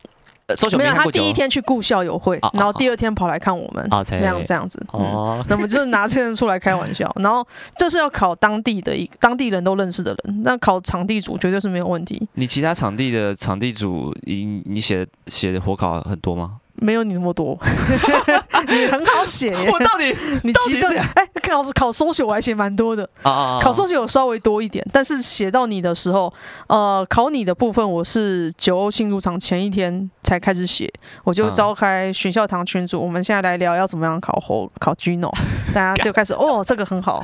[0.77, 4.81] 没有，他第一天去顾校友会，然后第二天跑来看我们，这样这样子。
[4.91, 12.27] 哦，那么就是拿这人出来开玩笑， 然后这是要考当地的一当地人都认识的人，那考场地组绝对是没有问题。
[12.33, 16.57] 你其他场地的场地组，你你写写的火考很多吗？
[16.81, 17.55] 没有你那么多，
[18.67, 19.69] 你很好写耶。
[19.71, 20.91] 我到底 你极端？
[21.13, 26.33] 哎，考考搜写我还写蛮多的啊，考搜写有稍微多一点，但是写到你的时候，
[26.67, 30.91] 呃，考你的部分我是九欧庆入场前一天才开始写，
[31.23, 35.31] 我就召开学校堂群组，我们现在来聊要怎么样考后考 Gino，
[35.71, 37.23] 大家就开始哦，这个很好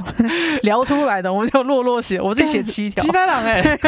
[0.61, 3.03] 聊出来的，我们就落落写，我自己写七条。
[3.03, 3.79] 鸡排狼哎，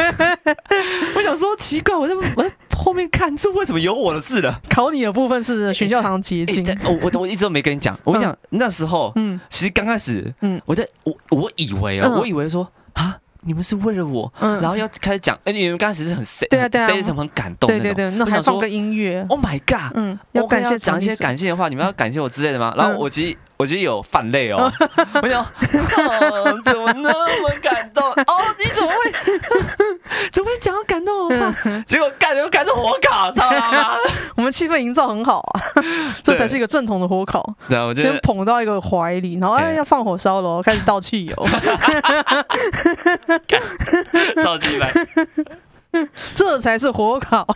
[1.14, 4.60] 我想说奇怪，我在我在后面看这为什么有我的字了？
[4.68, 5.59] 考你的部分是。
[5.72, 7.98] 去教堂结晶，我我我一直都没跟你讲。
[8.04, 22.74] 我跟你讲，那时候，嗯，其实刚开始，嗯，我在我我以为啊，我以为说啊，你们是为了我，嗯然后要开始讲，哎，你们刚开始是很 sad，对啊对啊，很感动，对对对，那还放个音乐，Oh my God，嗯，要感谢讲一些感谢的话，你们要感谢我之类的吗？
[22.76, 23.36] 然后我其实。
[23.60, 24.72] 我觉得有泛泪哦，
[25.22, 25.46] 我想，
[26.64, 28.02] 怎么那么感动？
[28.10, 29.12] 哦，你怎么会，
[30.32, 31.54] 怎么会讲到感动的话？
[31.86, 33.96] 结果干又干成火烤，操他妈！
[34.34, 35.60] 我们气氛营造很好啊，
[36.24, 37.54] 这才是一个正统的火烤。
[37.68, 41.48] 对，我先捧到一个怀里，然后哎要放火烧了，开始倒汽油，
[44.42, 44.90] 超级来。
[46.34, 47.46] 这才是火烤，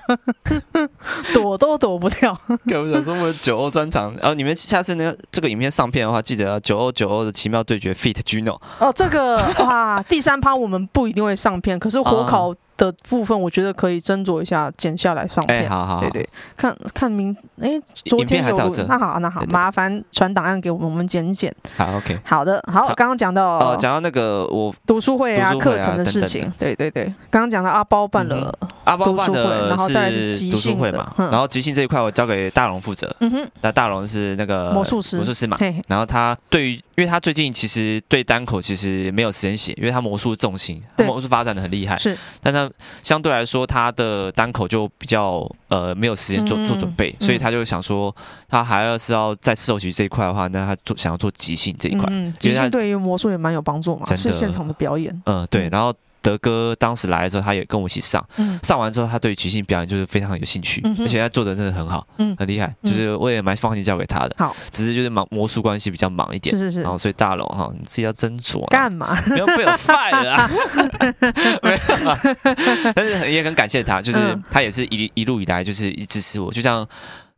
[1.33, 2.37] 躲都躲不掉。
[2.67, 8.15] 给我想说，我们酒欧专场，然后你们下次呢，这个影片上片的话，记得要九欧九欧的奇妙对决 feat.
[8.23, 8.59] Gino。
[8.79, 15.61] 哦，这个哇，第三趴我们不一定会上片，可是火烤的部分，我觉得可以斟酌一下，剪下来上片。
[15.65, 21.55] 哎，好好，对对，看看明哎，昨天有录，那好那好，麻烦传档案给我们，我们剪一剪。
[21.77, 22.19] 好，OK。
[22.25, 28.53] 好的，好，刚刚讲到哦，讲到那个我读书会啊，课程的事情，对对对，刚刚讲到阿包办了
[28.85, 33.15] 阿包办的，然后再是即兴会嘛，然后即兴这一块我交给大龙负责。
[33.21, 35.57] 嗯哼，那大龙是那个魔术师，魔术师嘛，
[35.89, 42.69] 然后他对于，因为他最近其实对单口其实没有时间写，因为他魔术重心，魔术发展的很厉害，是，但他
[43.03, 43.45] 相对来。
[43.45, 48.15] 说他的单口就比较呃没有时间做做准备，所以他就想说，
[48.49, 55.23] 他还要是要在四首曲这一块的话，那他做想要做即兴这一块，即兴对于魔术也蛮有帮助嘛，是现场的表演。
[55.27, 55.95] 嗯，对，然后。
[56.25, 58.27] 德哥当时来的时候，他也跟我一起上，
[58.63, 62.07] 上完之后，他对即兴表演就是非常有兴趣，而且他做的真的很好，
[62.39, 64.35] 很厉害，就是我也蛮放心交给他的。
[64.39, 68.67] 好，只是就是忙魔术关系比较忙一点，是是是，然后所以大龙哈，你自己要斟酌。
[68.69, 69.15] 干嘛？
[69.27, 70.51] 不要被我 fire 啊？
[71.63, 74.19] 没有，但是也很感谢他，就是
[74.51, 76.89] 他也是一一路以来就是一支持我，就像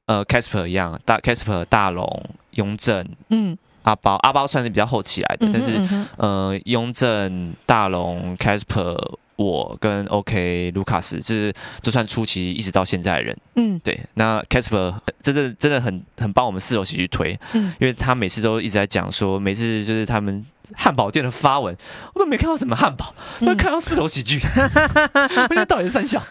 [0.07, 3.59] 呃 Casper 一样，大 Casper 大龙雍正，嗯。
[3.87, 5.81] 阿包阿包算是比较后期来的，但是
[6.17, 8.97] 呃，雍正、大龙、Casper，
[9.37, 20.45] 我跟 OK 卢卡斯，这是就算初期一直到现在的人，嗯，对，那 Casper 真的真的很很帮我们四楼喜剧推，嗯，因为他每次都一直在讲说，每次就是他们。
[20.75, 21.77] 汉堡店的发文，
[22.15, 24.41] 我都没看到什么汉堡，都看到四楼喜剧。
[25.49, 26.23] 我觉得到底是三小，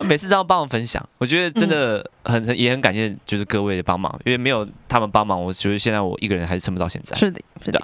[0.00, 7.16] 每次都要帮我分享，我觉得真的很也很感谢，就是各位的帮忙，因为没有他们帮忙，我觉得现在我一个人还是撑不到现在。
[7.16, 7.82] 是的，是的。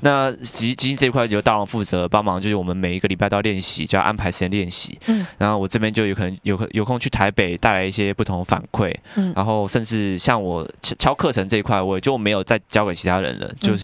[0.00, 4.98] 那即即兴这一块由大王负责帮忙，就是我们每一个礼拜都要练习，就要安排时间练习。
[5.06, 5.26] 嗯。
[5.38, 8.94] 然后我这边就有可能有有空去台北带来一些不同的反馈。
[9.16, 9.32] 嗯。
[9.34, 13.82] 然后甚至像我敲课程这一块，我也就没有再交给其他人了，就是。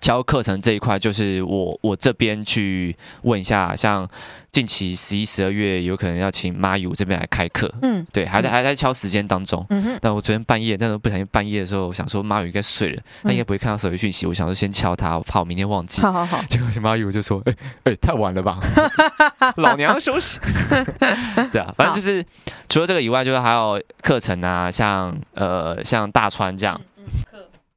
[0.00, 4.08] 教课程这一块，就是我我这边去问一下，像
[4.50, 9.64] 近期十一、十二月有可能要请马友这边来开课，嗯，对，还在还在敲时间当中。
[9.70, 16.02] 嗯哼，那我昨天半夜，那时候不小心半夜的时候，我想说马友应该睡了，他应该不会看到手机讯息，我想说先敲他，我怕我明天忘记。
[16.02, 16.42] 好好好。
[16.48, 18.58] 结果马友就说：“哎哎，太晚了吧，
[19.56, 20.38] 老娘要休息。
[21.52, 22.24] ”对啊，反正就是
[22.68, 26.80] 除了这个以外，就是还有课程啊，像呃像大川这样。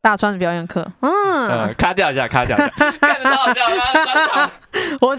[0.03, 2.67] 大川的表演课，嗯，卡掉一下，卡掉一下，
[2.99, 4.51] 看得到好笑吗？
[4.99, 5.15] 我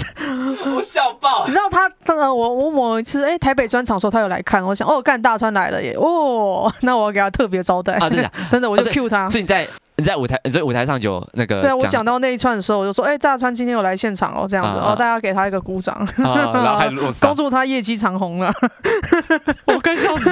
[0.76, 1.46] 我笑爆！
[1.46, 7.94] 你知道他，呃，我我某一次，哎，台北专场的时候，他有来看，我想，哦，干大川来了耶，哦，那我要给他特别招待。
[7.94, 9.30] 啊，真的， 真的，我就 cue 他。
[9.30, 16.88] 是你在你在舞台，你在舞台上就那个，对我讲到那一串的时候，我就说，哎，大川今天有来现场哦，这样子，哦，大家给他一个鼓掌，然后还
[17.20, 18.52] 恭祝他业绩长虹了，
[19.66, 20.30] 我快笑死。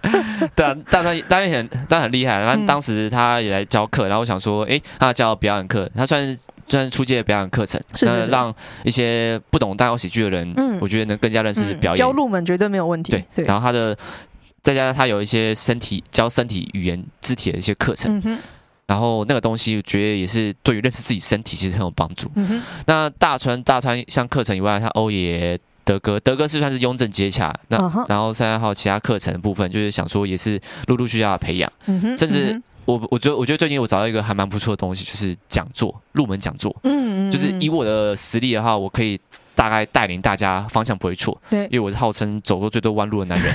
[0.54, 2.38] 对啊，大川当然很，当然很厉害。
[2.38, 11.98] 然后当时他也来教课，然后我想说，哎，他教表演课，他算是算是初阶的表演课程，那让一些不懂单口喜剧的人，我觉得能更加认识表演。
[11.98, 13.22] 教入门绝对没有问题。
[13.34, 13.94] 对，然后他的
[14.62, 18.38] 再加上他有一些身体教身体语言肢体的一些课程，
[18.88, 22.28] 然后那个东西我觉得也是对于认识自己身体其实很有帮助。
[22.86, 25.56] 那大川大川像课程以外，像欧爷。
[25.84, 28.04] 德哥，德哥是算是雍正接洽，那、uh.
[28.10, 32.20] 然后现在还有其他课程的部分，就是想说也是陆陆续续要培养，uh.
[32.20, 37.32] 甚至我我觉得我觉得最近我找到一个还蛮不错的东西，就是讲座，入门讲座，嗯、uh huh.
[37.32, 39.18] 就是以我的实力的话，我可以
[39.58, 41.64] 大概带领大家方向不会错，对、uh，huh.
[41.64, 43.52] 因为我是号称走过最多弯路的男人，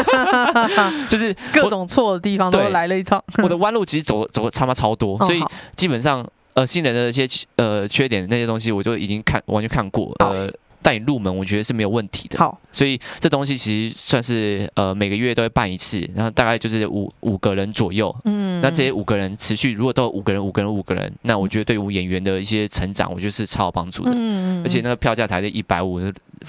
[1.10, 5.44] 就是各种错的地方都来了一趟，我的弯路其实走走他妈超多，所以
[5.76, 10.50] 基本上呃新人的一些呃缺点那些东西，我就已经看完全看过，呃。
[10.84, 12.38] 带你入门，我觉得是没有问题的。
[12.38, 18.14] 好，所以这东西其实算是呃每个月都会办一次，然后大概就是五五个人左右。
[18.26, 24.12] 嗯，那这些五个人持续，如果都有五个人、五个人、五个人，那我觉得对于演员的一些成长，我觉得是超有帮助的。
[24.14, 25.98] 嗯，而且那个票价才是一百五，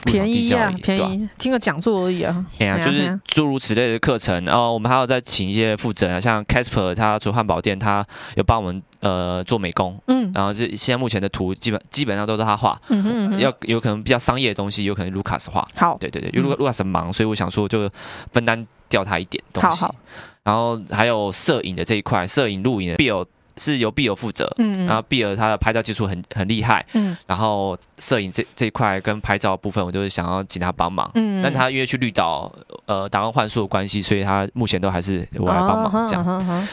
[0.04, 2.46] 便宜啊，便宜，听个讲座而已啊。
[2.58, 4.44] 对啊，就是诸如此类的课程。
[4.44, 8.84] 然后我们还有再请一些负责人，像 Casper 他做汉堡店，他有帮我们。
[9.06, 17.88] 呃，做美工，嗯，然后这现在目前的图基本基本上都是他画，嗯哼，嗯哼，要有可能比较商业的东西，有可能卢卡斯画，好，对对对，因为卢卢卡斯忙，所以我想说就
[18.34, 19.96] 分担掉他一点东西，好，好，
[20.42, 23.24] 然后还有摄影的这一块，摄影录影的 Bill
[23.58, 24.52] 是由 Bill 负责，
[24.88, 32.52] 然后 Bill 他的拍照技术很很厉害，嗯，然后摄影这这一块跟拍照部分，我就是想要请他帮忙，嗯，但他因为去绿岛，
[32.88, 36.68] 呃，打完幻术的关系，所以他目前都还是我来帮忙这样，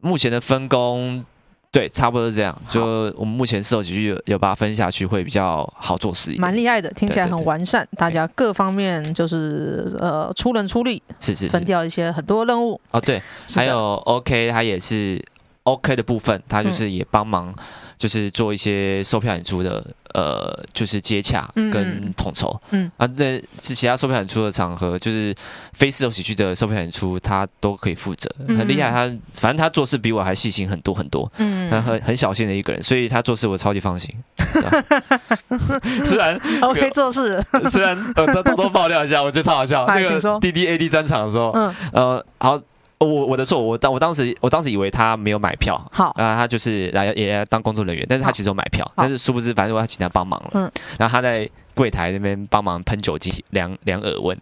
[0.00, 1.24] 目前的分工。
[1.72, 2.56] 对，差不多是这样。
[2.68, 6.40] 就我们目前四楼喜剧有有把它分下去，会比较好做事一点。
[6.42, 7.88] 蛮厉害的，听起来很完善。
[7.96, 12.78] 大家各方面就是呃出人出力，是是分掉一些很多任务。
[12.90, 13.22] 哦，对，
[13.54, 15.24] 还有 OK，他也是
[15.62, 17.54] OK 的部分，他就是也帮忙，
[17.96, 19.82] 就是做一些售票演出的
[20.14, 25.34] 呃，就是接洽跟统筹，嗯，啊，那是其他售票演出的场合，就是
[25.72, 28.90] 非四楼喜剧的售票演出，他都可以负责，很厉害。
[28.90, 34.14] 他反正他做事比我还细心很多很多，嗯，他很很小心的一个人，所以他做事我超级放心。
[36.04, 39.86] 虽然 OK 做事，虽然呃，偷偷爆料一下，我觉得超好笑。
[39.86, 42.60] 那个 D D A D 专场的时候，嗯，呃，好。
[43.04, 54.38] 我我的错，我当我当时我当时以为他没有买票，好，啊，他就是来也来当工作人员，但是他其实有买票，但是殊不知，反正我要请他帮忙了，嗯，然后他在柜台那边帮忙喷酒精量量耳温，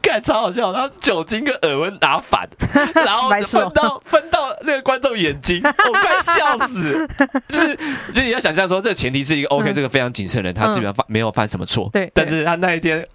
[0.00, 2.48] 看 超好笑，他酒精跟耳温拿反，
[2.94, 7.08] 然后喷到喷到那个观众眼睛，我快笑死，
[7.48, 7.78] 就是
[8.14, 13.06] 就你要想象说，这个前提是一个 OK，这个非常谨慎的人，他基本上犯没有犯什么错，对，但是他那一天。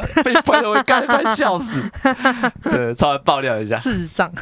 [0.24, 1.82] 被喷的我刚快笑死，
[2.62, 3.76] 对，稍微爆料一下。
[3.76, 4.32] 智障。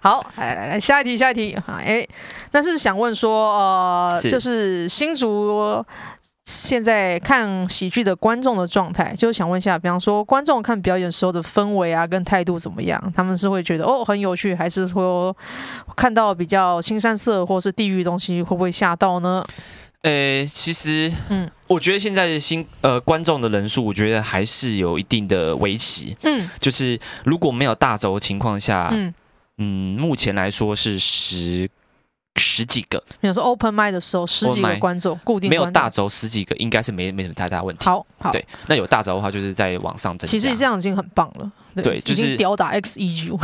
[0.00, 1.56] 好，来来来，下一题，下一题。
[1.66, 2.06] 哎，
[2.50, 5.82] 但是想问说，呃，是就是新竹
[6.44, 13.00] 现在看喜剧的观众的状态，就是想问一下，比方说观众看表演时候的氛围啊，跟态度怎么样？
[13.16, 15.34] 他们是会觉得哦很有趣，还是说
[15.96, 19.42] 看到比较青山色或是地狱东西，会不会吓到呢？
[20.04, 26.14] 呃、欸，其实，嗯，我觉得现在的新呃观众的人数，我觉得还是有一定的维持。
[26.24, 29.14] 嗯，就是如果没有大轴的情况下，嗯
[29.56, 31.66] 嗯，目前来说是十
[32.36, 33.02] 十几个。
[33.20, 37.84] 比如说 open mic 的时候，十几个观众，固定没有大轴十几个，应该是没没什么太大问题。
[37.84, 40.30] 好，好，对，那有大轴的话，就是在往上增加。
[40.30, 41.50] 其实这样已经很棒了。
[41.74, 43.30] 对，对，就是吊打 X E G。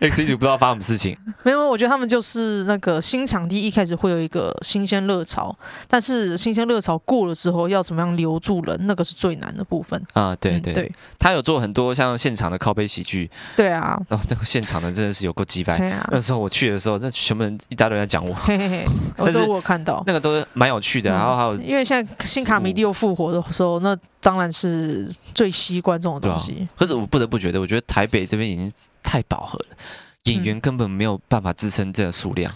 [0.00, 1.16] X E G 不知道发生什么事情。
[1.42, 5.56] 没有，我觉得他们就是那个新场地一开始会有一个新鲜热潮，
[5.88, 10.36] 但是新鲜热潮过了之后，要怎么样留住人，那个是最难的部分啊。
[10.36, 13.28] 对对、嗯、对，他有做很多像现场的靠背喜剧。
[13.56, 15.74] 对啊，然后那个现场的真的是有够鸡掰。
[15.90, 18.34] 啊、那时候我去的时候，那全部人一大堆人在讲我。
[18.44, 26.68] 嘿嘿嘿，我说我看到 那个都是蛮有趣的，然后还有、嗯、因为现在新卡米蒂又复活的时候，那当然是最吸观众的东西。
[26.70, 29.76] 啊、可是我不得不觉得，我觉得台北这边已经太饱和了。
[30.24, 32.52] 演员根本没有办法支撑这个数量。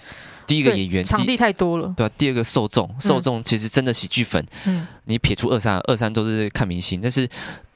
[0.51, 2.11] 第一个演员场地太多了，对啊。
[2.19, 7.29] 第二个受众，受众其实真的喜剧粉，嗯，你撇出二三，二三都是看明星，但是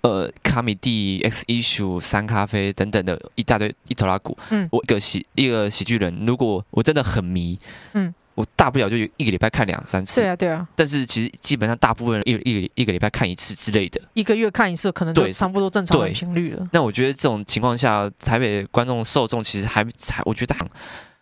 [0.03, 7.59] 呃，卡米蒂、X Issue、三咖啡等等的一大堆一头拉骨，嗯，我一个喜一个喜剧人，如果我真的很迷，
[7.93, 8.13] 嗯。
[8.37, 10.67] 我大不了就一个礼拜看两三次，对啊对啊。
[10.75, 16.67] 但是其实基本上大部分人一一一个礼拜看一次之类的，一个月看一次可能就差不多正常的频率了。
[16.73, 20.57] 那我觉得这种情况下，台北观众受众其实还还，我觉得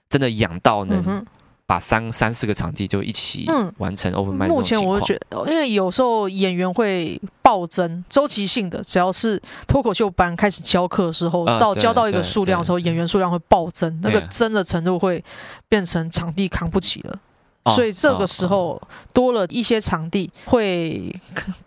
[0.09, 1.23] 真的养到能
[1.67, 3.47] 把三三四个场地就一起
[3.79, 4.49] 完成 open mic。
[4.49, 15.23] 目前我觉得，因为有时候演员会暴增，周期性的，只要是脱口秀班开始教课的时候，到教到一个数量的时候，演员数量会暴增，那个增的程度会。
[15.69, 17.19] 变成场地扛不起了，
[17.75, 18.79] 所以这个时候
[19.15, 21.11] 多了一些场地，会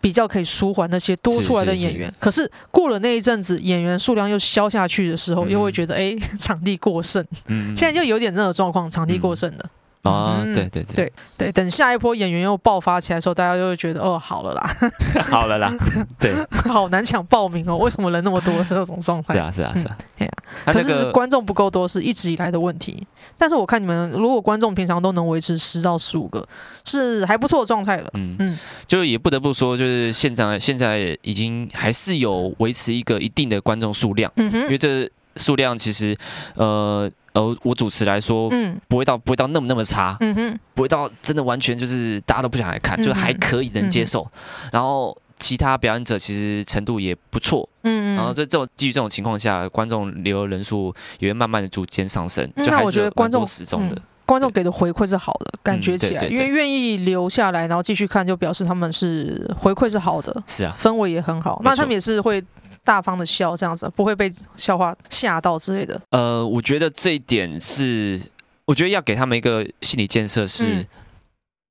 [0.00, 2.14] 比较可以舒缓那些多出来的演员。
[2.20, 7.26] 可是过了那一阵子，演员数量又消下去的时候，又会觉得哎，场地过剩。
[7.48, 9.68] 现在就有点这种状况，场地过剩的。
[10.10, 10.94] 啊，对对对。
[10.94, 14.76] 对对，等下一波演员又爆发起来的时候，大家就会觉得哦，好了啦，
[15.30, 15.72] 好了啦，
[16.18, 16.32] 对，
[16.70, 19.34] 好难抢报名哦，为什么人那么多这种状态？
[19.34, 20.32] 是啊是啊是啊，哎呀，
[20.66, 22.96] 可是观众不够多是一直以来的问题，
[23.36, 26.46] 但是我看你们如果观众平常都能维持十到十五个，
[26.84, 28.10] 是还不错的状态了。
[28.14, 28.36] 嗯。
[28.38, 36.16] 嗯，就也不得不说，就是现在现在已经还是有维持一个一定的观众数量，嗯哼，因为这数量其实
[36.54, 37.10] 呃。
[37.36, 44.26] 呃，我主持来说，嗯，不会到不会到那么那么差，嗯哼，不会到真的完全就是大家都不想来看，就还可以能接受。
[44.32, 48.16] 嗯、然后其他表演者其实程度也不错，嗯嗯。
[48.16, 62.42] 然后在这种基于这种情况下，观众留的人数也会慢慢的逐渐上升，就还是观众始终的、嗯、观众给的回馈是好的，感觉起来，嗯、因为愿意留下来然后继续看，就表示他们是回馈是好的，是啊，氛围也很好，那他们也是会。
[62.86, 66.00] 大方的笑，这样子不会被笑话吓到之类的。
[66.10, 68.20] 呃，我觉得这一点是，
[68.64, 70.86] 我觉得要给他们一个心理建设，是、嗯、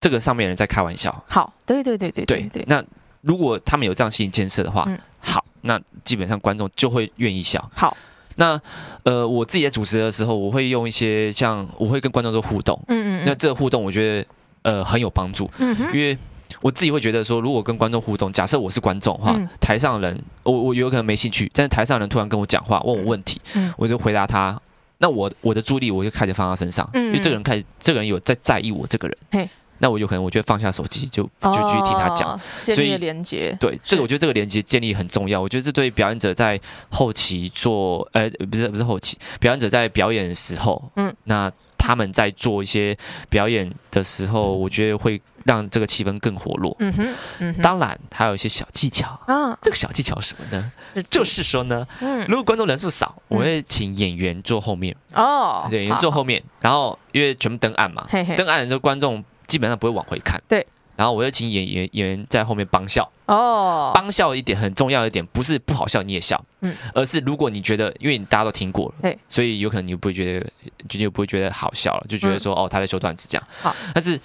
[0.02, 1.24] 这个上面人在开玩笑。
[1.30, 2.84] 好，对对对对对对，那
[3.22, 7.72] 如果他们有这样心理建设的话，嗯、好，那基本上观众就会愿意笑。
[7.74, 7.96] 好，
[8.36, 8.60] 那
[9.04, 12.78] 呃，我自己在主持的时候，我会用一些像我会跟观众做互动。
[12.90, 13.24] 嗯，嗯嗯。
[13.26, 14.28] 那这个互动，我觉得
[14.64, 15.50] 呃很有帮助。
[15.60, 15.88] 嗯哼。
[15.88, 16.18] 因为
[16.66, 24.60] 我自己会觉得说，如果跟观众互动，假设我是观众的话，嗯、台上的人，我我有可能没兴趣，但是台上的人突然跟我讲话，问我问题，嗯、我就回答他。
[24.98, 29.16] 那我我的注意力我就开始放他身上，嗯、因为这个人开始，这个人有在在意我这个人。
[29.30, 32.32] 嘿那我有可能我就放下手机，就就继续听他讲。
[32.32, 33.56] 哦、建立连接。
[33.60, 35.40] 对，这个我觉得这个连接建立很重要。
[35.40, 41.52] 我觉得这对表演者在后期做，呃，不是不是后期，表演者在表演的时候，嗯，那。
[41.78, 42.98] 他们在做一些
[43.30, 46.76] 表演的时候，我觉得会让这个气氛更活络。
[46.80, 49.08] 嗯哼，嗯哼，当然还有一些小技巧。
[49.28, 49.58] 啊。
[49.62, 50.72] 这个小技巧什么呢？
[51.10, 54.96] 就是说呢，嗯，如果观众人数少，我会请演员坐后面。
[55.14, 60.66] 哦，对，演员坐后面，然后因为全部登岸嘛，灯暗的时候观众基本上不会往回看，对。
[60.96, 63.10] 然后我又请演员演员在后面帮笑。
[63.26, 70.46] 哦，帮笑一点很重要一点，不是不好笑你也笑，嗯，而是如果你觉得，因为你大家都听过了，对，所以有可能你不会觉得，
[70.88, 74.18] 就你不会觉得好笑了，就觉得说、嗯、哦他在说段子这样，好，但是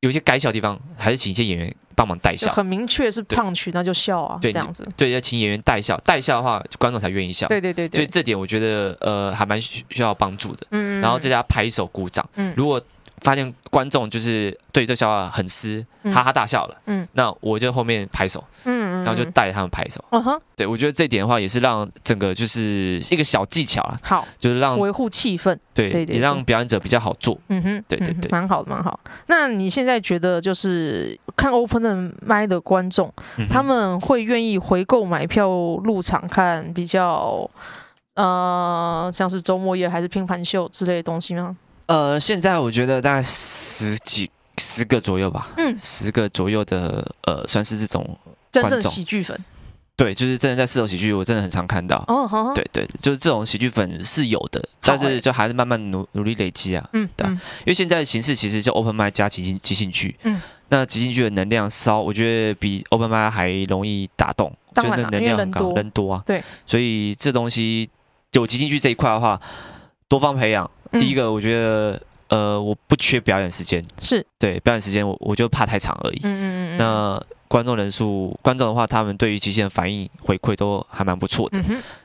[0.00, 12.80] 有一些改笑的地方，还是请一些演员帮忙带笑，很明确是胖曲那就笑啊，对，这样子，对，要请演员带笑，带笑的话观众才愿意笑，对对对对，所以这点我觉得呃还蛮需需要帮助的，嗯，然后在家拍手鼓掌，嗯，如果。
[13.22, 16.76] 发现观众就是对这笑话很湿，哈哈大笑了。
[16.84, 20.04] 嗯，那我就后面拍手，嗯，然后就带着他们拍手。
[20.10, 23.98] 嗯哼，对，我觉得这点的话也是让整个就是一个小技巧啊。
[24.02, 27.38] 好，就是让维护气氛，对对，也让表演者比较好做。
[27.48, 28.98] 嗯哼，对对对，蛮好的，蛮好。
[29.26, 33.12] 那你现在觉得就是看 open mic 的观众，
[33.48, 35.48] 他们会愿意回购买票
[35.84, 37.48] 入场看比较
[38.14, 41.56] 呃像是周末夜还是拼盘秀之类的东西吗？
[41.86, 44.28] 呃，现在我觉得大概十几
[44.58, 48.04] 十个左右吧，嗯，十个左右的呃，算是这种
[48.50, 49.38] 真正喜剧粉，
[49.96, 67.88] 对，就是真的在四楼喜剧，我真的很常看到，哦，好，对对，就是这种喜剧粉是有的，但是就还是慢慢努努力累积啊，嗯，对，因为现在的形式其实就 open mic 加即兴即兴剧，嗯，那即兴剧的能量稍，我觉得比 open mic 还容易打动，就那能量很高，人多啊，对，所以这东西
[68.32, 69.40] 有即兴剧这一块的话，
[70.08, 70.70] 多方培养。
[70.92, 74.24] 第一个，我觉得，呃，我不缺表演时间，是。
[74.38, 76.20] 对表演时间，我我就怕太长而已。
[76.22, 76.78] 嗯嗯嗯。
[76.78, 81.58] 那观众人数，观众的话，他们对于极限的反应回馈都还蛮不错的，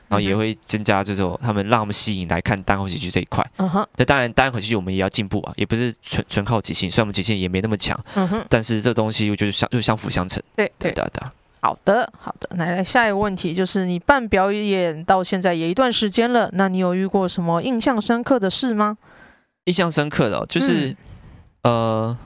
[0.08, 3.44] 然后也会增加这种他们让我们吸引来看单口喜剧这一块。
[3.56, 3.86] 嗯哼。
[3.96, 7.98] 那当然，单口喜剧我们也要进步啊，也不是纯纯靠即兴，虽然我们即兴也没那么强。
[8.14, 8.44] 嗯哼。
[8.48, 10.42] 但是这东西我觉得相就相辅相成。
[10.56, 11.32] 对对的的。
[11.60, 18.98] 好的，好的，来来，下一个问题就是你办表演到现在也一段时间了，那你有遇过什么印象深刻的事吗？
[19.66, 20.88] 印象深刻的、哦、就是，
[21.62, 22.18] 嗯、呃，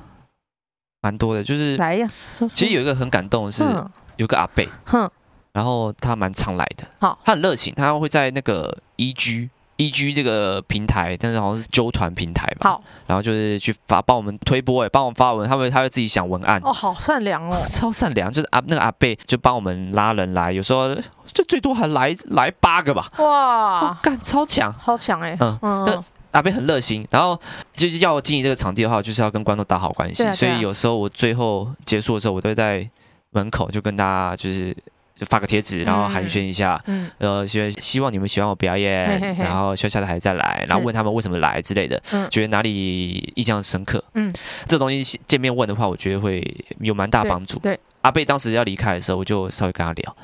[1.07, 5.09] 蛮多的，就是来呀，说说其实有一个很感动的是，嗯、有个阿贝，哼，
[5.53, 9.51] 然后他蛮常来的，好，他很热情，他会在那个 EG。
[9.79, 12.71] EG 这个平台，但是好像是揪团平台吧。
[12.71, 16.59] 好，然后就是去发帮我们推播，哎，帮我们发文，他会他会自己想文案。
[16.65, 20.95] 哦，好善良哦， 超善良，就是阿那个阿贝就帮我们拉人来，有时候
[21.27, 23.07] 就最多还来来八个吧。
[23.19, 25.37] 哇，干、哦、超强，超强哎。
[25.39, 26.05] 嗯嗯，那
[26.37, 27.41] 阿贝很热心，然后
[27.73, 32.89] 就是要经营这个场地的话，就是要跟观众打好关系，啊啊、所以有时候我最后结束的时候，我都会在
[33.31, 34.77] 门口就跟大家就是。
[35.19, 44.31] 就发个贴纸，然后寒暄一下，嗯，呃，希希望你们喜欢我表演，嘿嘿嘿，然后下次还再来，然后问他们为什么来之类的，嗯，觉得哪里印象深刻，嗯，
[44.67, 46.45] 这东西见面问的话，我觉得会
[46.81, 47.59] 有蛮大帮助。
[47.61, 50.17] 对，对阿贝当时要离开的时候，我就稍微跟他聊，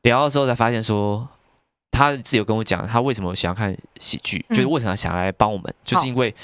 [0.00, 1.28] 聊的时候才发现说，
[1.96, 6.34] 他自己有跟我讲，他为什么喜欢看喜剧，嗯、就是为什么想来帮我们，就是因为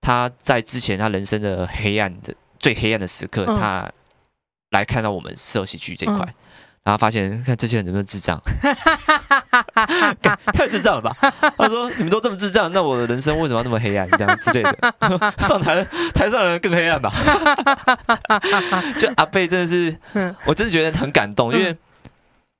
[0.00, 3.90] 他在之前他人生的黑暗的最黑暗的时刻，嗯、他
[4.70, 6.26] 来看到我们社喜剧这一块。
[6.26, 6.34] 嗯
[6.86, 8.40] 然后发现，看这些人怎么智障，
[10.54, 11.12] 太智障了吧？
[11.58, 14.08] 他说：“你们都这么智障，那我的人生为什么要那么黑暗？
[14.12, 14.94] 这样之类的，
[15.42, 15.84] 上台
[16.14, 17.12] 台上的人更黑暗吧？”
[19.00, 19.98] 就阿贝真的是，
[20.44, 21.76] 我真的觉得很感动，因为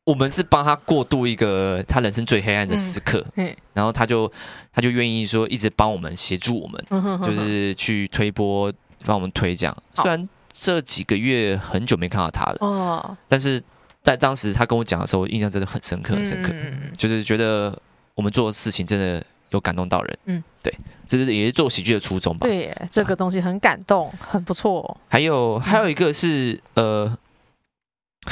[0.07, 4.33] 我们是帮他过渡一个他人生最黑暗的时刻，嗯然后他就
[4.73, 8.73] 他就愿意说一直帮我们协助我们，就是去推波
[9.05, 9.77] 帮我们推这样。
[9.95, 13.63] 虽然这几个月很久没看到他了，哦但是。
[14.07, 17.77] 在当时他跟我讲的时候，印象真的很深刻，很深刻，嗯、就是觉得
[18.15, 20.19] 我们做的事情真的有感动到人。
[20.27, 20.73] 嗯，对，
[21.09, 22.47] 这是也是做喜剧的初衷吧。
[22.47, 24.97] 对，这个东西很感动，很不错、哦。
[25.09, 27.16] 还有还有一个是呃，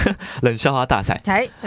[0.43, 1.17] 冷笑话大赛。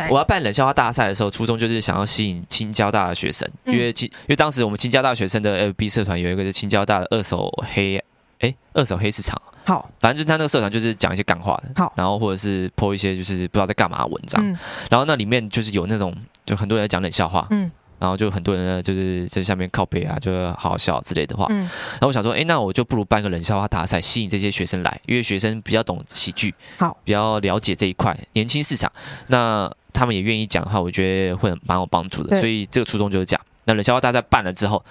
[0.10, 8.04] 我要办冷笑话大赛的时候，初衷就是想要吸引青交大的学生，嗯、因为青因为当时我们青交大学生的 FB 社团有一个是青交大的二手黑。
[8.40, 9.42] 哎，二手黑市场。
[9.66, 14.56] 好，反正就是他那个社团就是讲一些干话的，好，然后或者是 po 一些就是不知道在干嘛的文章，嗯、
[14.92, 16.14] 然后那里面就是有那种
[16.46, 28.92] 就很多人在讲冷笑话，嗯，然后就很多人呢就是在下面靠背啊，就好好笑之类的话，嗯，然后我想说，哎，那我就不如办个冷笑话大赛，吸引这些学生来，因为学生比较懂喜剧，好，比较了解这一块年轻市场，
[29.28, 33.40] 那他们也愿意讲的话，我觉得会蛮有帮助的，所以这个初衷就是讲。
[33.70, 34.82] 那冷笑话大赛办了之后，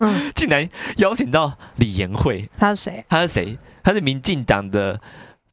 [0.00, 2.48] 嗯， 竟然邀请到李延慧。
[2.56, 3.04] 他是谁？
[3.08, 3.56] 他是谁？
[3.84, 5.00] 他是民进党的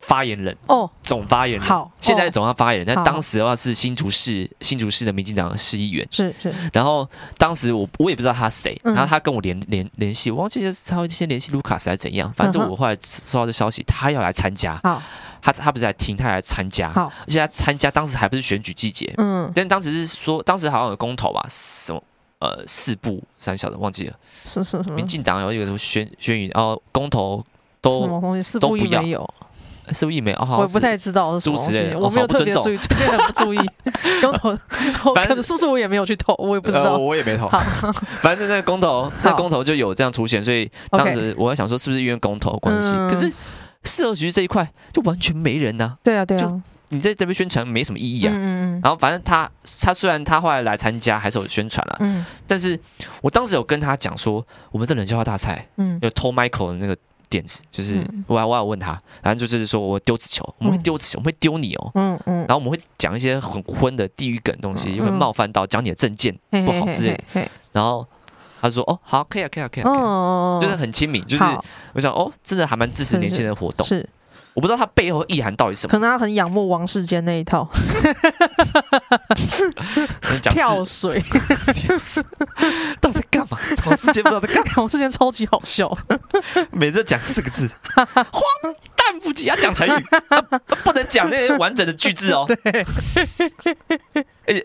[0.06, 1.68] 发言人哦，总发言人。
[1.68, 6.08] 好，现在总要发言人，哦、但当时的话是新竹市新竹市的民进党市议员。
[6.12, 6.54] 是是。
[6.74, 14.80] 然后当时我我也不知道他谁，嗯、然后他跟我联联联系，我忘记他先联系卢卡斯还是怎样，反正我后来收到这消息，他要来参加。
[14.84, 15.02] 好，
[15.42, 16.92] 他他不是来听，他来参加。
[16.92, 22.04] 好，而且他参加当时还不是选举季节，嗯，但当时是说当时好像有公投吧，什么
[22.40, 24.90] 呃四部三小的忘记了，是是是。
[24.92, 27.44] 民进党有一个什么宣宣语，然后公投。
[27.84, 28.42] 都什么东西？
[28.42, 29.34] 四部都不要，
[29.92, 33.60] 四不一没有，我也不太知道是什么东西，我没有特别注意，最近很不注意。
[34.22, 37.50] 公投，反正是不是我也没有去投，我也不知道，我也没投。
[38.22, 42.92] 反正那个公投，那公投就有这样出现，所以当时我在想说，是不是因为公投关系？
[43.10, 43.32] 可是
[43.84, 45.98] 四二局这一块就完全没人呐。
[46.02, 48.32] 对啊，对啊，你在这边宣传没什么意义啊。
[48.34, 48.82] 嗯嗯。
[48.84, 49.50] 然后反正他
[49.82, 51.98] 他虽然他后来来参加，还是有宣传了。
[52.00, 52.26] 嗯。
[52.48, 52.80] 但是
[53.22, 56.96] 我当时有跟他讲说，我们这冷笑话大赛，嗯，有偷 Michael 的那个。
[57.34, 58.92] 点子就是我我有问他，
[59.24, 68.06] 然后就是说我丢纸球，我们会丢纸球，我们会丢你哦，嗯嗯，然后我们会讲一些很昏的地域梗东西，又会冒犯到讲你的证件不好之类，然后
[68.62, 71.44] 他说哦好可以啊可以啊可以啊，就是很亲民，就是
[71.94, 74.08] 我想哦真的还蛮支持年轻人的活动，是
[74.56, 77.68] 我不知道他背后意涵到底是什么，可能他很仰慕王世坚那一套，
[80.52, 81.24] 跳水，
[83.02, 83.58] 到底在干嘛？
[83.86, 85.98] 王世坚不知道在干嘛， 王世坚超级好笑，
[86.72, 88.44] 每次讲四个字，荒
[88.96, 90.06] 诞不羁，要讲成语，
[90.84, 92.86] 不能讲那些完整的句子哦，对，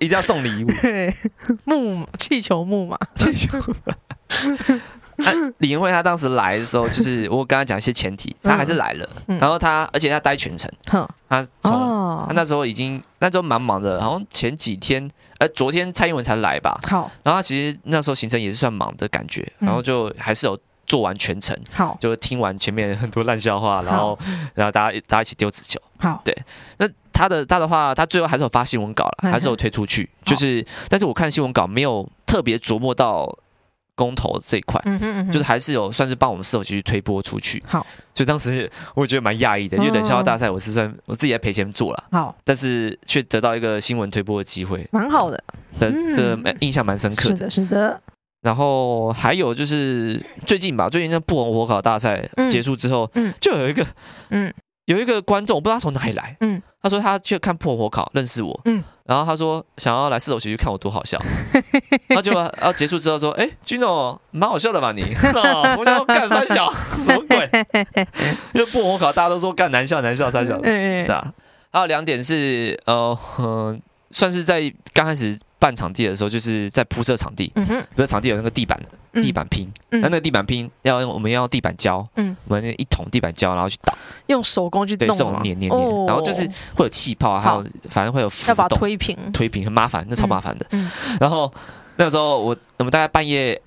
[0.01, 1.15] 一定要送礼物，对，
[1.65, 3.59] 木马气球木马，气球。
[5.19, 9.09] 啊、李延慧他当时来的时候，就是我跟他讲一些前提，他还是来了。
[9.27, 10.71] 嗯、然后他，而且他待全程。
[10.93, 16.79] 嗯、他从、哦、他那时候已经那时候蛮忙的，好像前几天，呃，昨天蔡英文才来吧。
[16.87, 20.57] 好，然后他其实那时候行程也是算忙的感觉，然后就还是有
[20.87, 21.57] 做完全程。
[21.73, 24.17] 好，就听完前面很多烂笑话，然后
[24.55, 25.81] 然后大家大家一起丢纸球。
[25.99, 26.37] 好，对。
[26.77, 30.09] 那他的他的话，他最后还是有发新闻稿了，还是有推出去。
[30.25, 33.37] 就是，但是我看新闻稿没有特别琢磨到。
[33.99, 37.61] 公投这一块，嗯嗯嗯，就是还是有算是帮我们社区推播出去。
[37.67, 37.85] 好，
[38.15, 45.43] 所以当时我觉得蛮讶异的，因为冷笑话大赛我是算我自己在赔钱做了，好，但是却得到一个新闻推播的机会，蛮好的，
[45.77, 47.37] 这这印象蛮深刻的。
[47.37, 48.01] 是的，是的。
[48.43, 53.85] 然后还有就是最近吧，最近那不红火烤大赛结束之后，嗯，就有一个，
[54.31, 54.55] 嗯。
[54.89, 56.58] 有一个观众，我不知道他从哪里来，嗯，
[56.89, 61.21] 他说他去看破火考，认识我，嗯，然后他说想要来四楼学区看我多好笑，
[62.09, 65.03] 然后结果然后结束之后说，哎，Gino 蛮好笑的吧你？
[65.79, 67.49] 我想干三小 什么鬼？
[68.55, 71.33] 因为破火考大家都说干难笑难笑三小的，对啊。
[71.71, 73.81] 还有两点是呃嗯，
[74.11, 75.39] 算是在刚开始。
[75.59, 78.79] 办场地的时候，就是在铺设场地，嗯哼，比如场地有那个地板，
[79.15, 83.93] 地板拼，那那个地板拼要用，我们要用地板胶，嗯，我们一桶地板胶，然后去打，
[84.27, 90.67] 用手工去弄，手黏黏黏，然后就是会有气泡，还有反正会有要把推平，推平很麻烦，那超麻烦的。
[91.21, 91.53] 然后
[91.97, 93.61] 那个时候我我们大概半夜。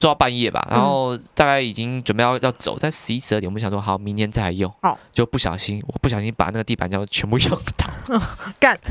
[0.00, 4.72] 做到半夜吧，然后大概已经准备要要走，在十一十二点，我们想说好，明天再来用。
[4.80, 7.86] 好，就不小心，我不小心把那个地板胶全部用倒，
[8.58, 8.80] 干，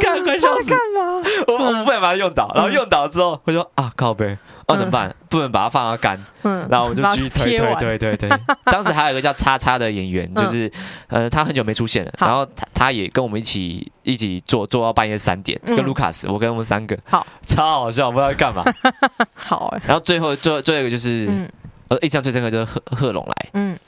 [0.00, 0.70] 干快笑死！
[0.70, 1.22] 干嘛？
[1.46, 4.38] 我我们不敢把它用倒，然后用倒之后，我说啊靠北。
[4.72, 5.14] 哦，怎么办？
[5.28, 8.30] 不能把它放到干，嗯，然后我们就继续推推推推推。
[8.66, 10.70] 当时还有一个叫叉叉的演员，就是
[11.08, 18.64] 呃，他很久没出现了，然后他他也跟我们一起一起做做到半夜三点，跟卢卡斯，我跟我们三个，好，超好笑，不知道干嘛。
[19.34, 21.48] 好，然后最后最最后一个就是，
[21.88, 23.78] 呃，印象最深刻就是贺贺龙来，嗯，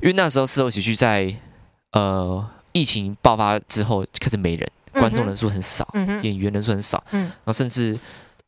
[0.00, 1.34] 因为那时候四楼喜剧在
[1.92, 5.88] 呃疫情爆发之后开始没人，观众人数很少，
[6.22, 7.98] 演员人数很少，嗯，然后甚至。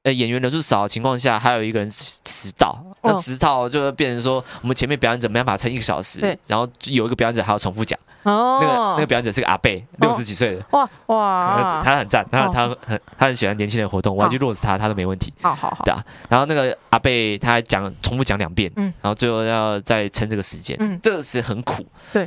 [0.03, 22.26] 呃，演员人数少的情况下，还有一个人迟到，那迟到就会变成说，我们前面表演者没办法撑一个小时，对，然后有一个表演者还要重复讲，哦，那个那个表演者是个阿贝，六十几岁的，哇哇，他很赞，他他很他很喜欢年轻人活动，我要去落实他，他都没问题，好好好，对啊，然后那个阿贝他还讲重复讲两遍，嗯，然后最后要再撑这个时间，嗯，这个是很苦，对，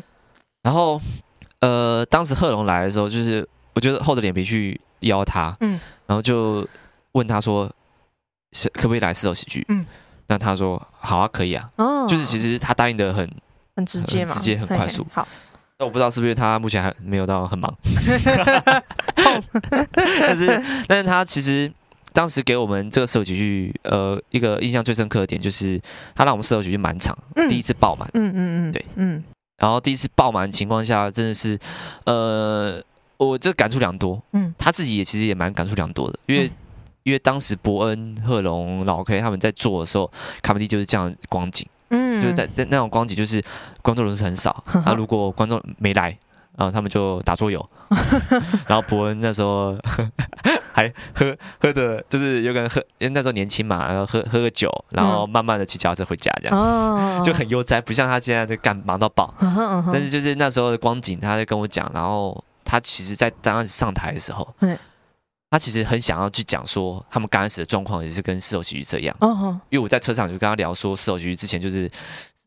[0.62, 1.02] 然后
[1.62, 6.68] 呃，当时贺龙来的时候，就是我觉得厚着脸皮去邀他，嗯，然后就。
[7.14, 7.72] 问他说
[8.54, 9.86] ：“是可不可以来四楼喜剧？”嗯，
[10.28, 13.30] 那他说：“好啊，可以啊。”哦，就是其实他答应的很
[13.76, 15.06] 很直接嘛，直接很快速。
[15.12, 15.28] 好，
[15.80, 17.74] 那我不知道是不是他目前还没有到很忙，
[19.96, 21.72] 但是但是他其实
[22.14, 25.80] 当时给我们这个四楼喜剧，呃，一个印象最深刻的点就是
[26.16, 27.18] 他让我们四楼喜剧满场，
[27.50, 28.08] 第一次爆满。
[28.14, 29.24] 嗯嗯嗯，对，嗯，
[29.58, 31.58] 然后第一次爆满的情况下，真的是
[32.06, 32.82] 呃，
[33.18, 34.22] 我这感触良多。
[34.34, 36.50] 嗯，他自己也其实也蛮感触良多的，因为。
[37.04, 43.44] 因为当时伯恩、贺龙、老 K 他们在做的时候，卡米蒂就是这样的光景，嗯，就是在在那种光景，就是
[43.82, 46.18] 观众人数很少， 啊，如果观众没来。
[46.56, 47.68] 然后他们就打桌游，
[48.70, 49.76] 然后伯恩那时候
[50.72, 57.24] 还喝喝的，就是有可能喝，因为那时候年轻嘛，然后喝喝个酒，然后慢慢的骑脚踏车回家，这样。
[57.24, 59.34] 就很悠哉，不像他现在就干忙到爆。
[59.92, 64.48] 但是就是那时候的光景，他在跟我讲，然后他其实，在刚开始上台的时候，
[65.54, 69.16] 他其实很想要去讲说，他们刚开始的状况也是跟四楼喜剧这样。
[69.70, 71.88] 因为我在车上就跟他聊说，四楼喜剧之前就是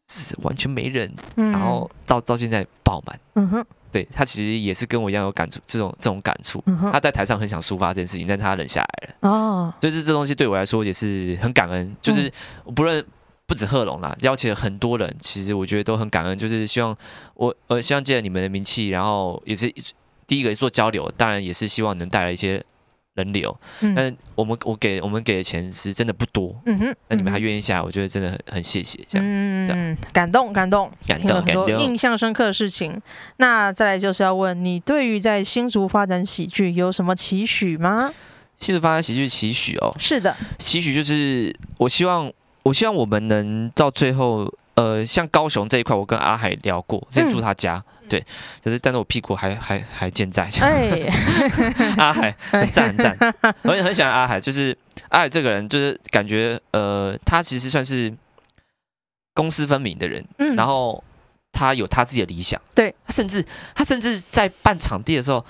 [0.09, 3.21] 是完全没人，然后到到现在爆满。
[3.35, 6.61] 嗯哼对，他其实也是跟我一样有感触，这种这种感触。
[6.91, 9.31] 他在台上很想抒发这件事情，但他忍下来了。
[9.31, 11.97] 哦，就是这东西对我来说也是很感恩。
[12.03, 12.29] 就是
[12.75, 13.07] 不论
[13.47, 16.37] 不止贺龙啦，邀请了很多人，其实我觉得都很感恩。
[16.37, 16.97] 就是希望
[17.35, 19.73] 我呃，希望借着你们的名气，然后也是
[20.27, 22.61] 第一个做交流，当然也是希望能带来一些。
[23.17, 23.55] 人流，
[23.97, 33.01] 但我们我给我们给的钱是真的不多，嗯哼，那你们还愿意下来，我觉得真的很很谢谢，这样，嗯，感动感动，感动，很多印象深刻的事情。
[33.39, 38.13] 那再来就是要问你，对于在新竹发展喜剧有什么期许吗？
[38.59, 42.31] 新竹发展喜剧期许哦，是的，期许就是我希望
[42.63, 47.83] 我希望我们能到最后，呃，像高雄这一块，我跟阿海聊过，直接住他家。
[48.09, 48.25] 对，
[48.63, 50.49] 就是，但是我屁股还还还健在。
[50.61, 51.09] 哎，
[51.99, 54.41] 阿海很赞很赞，我也很喜欢阿海。
[54.41, 54.77] 就是
[55.09, 58.13] 阿海这个人，就是感觉呃，他其实算是
[59.35, 60.25] 公私分明的人。
[60.39, 61.03] 嗯，然后
[61.53, 62.61] 他有他自己的理想。
[62.75, 63.45] 对，他甚至
[63.75, 65.45] 他甚至在办场地的时候，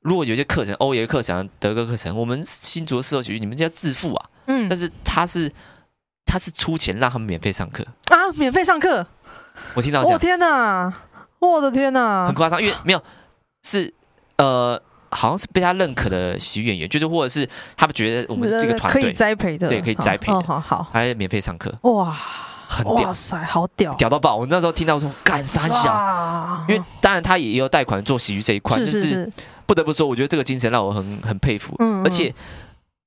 [0.00, 4.28] 如果有些课程，欧爷课程、德哥课程，我们新竹的四楼喜剧，你们就要自付啊。
[4.46, 5.52] 嗯，但是他是
[6.26, 9.06] 他是出钱让他们免费上课啊，免费上课。
[9.74, 10.92] 我听到，我、哦、天哪！
[11.50, 13.02] 我的天呐，很夸张，因为没有
[13.64, 13.92] 是
[14.36, 14.80] 呃，
[15.10, 20.32] 好像是被他认可的喜剧演员，就是或者是他们觉得我们是这个团队可以栽培的，对，可以栽培。
[20.32, 22.16] 的，好好，还免费上课，哇，
[22.68, 24.36] 很屌，哇塞，好屌，屌到爆！
[24.36, 29.30] 我那时候听到说干三小，因为当然他也有贷款做喜剧这一块，但是
[29.66, 32.34] 不得不说，我觉得这个精神让我很很佩服，而且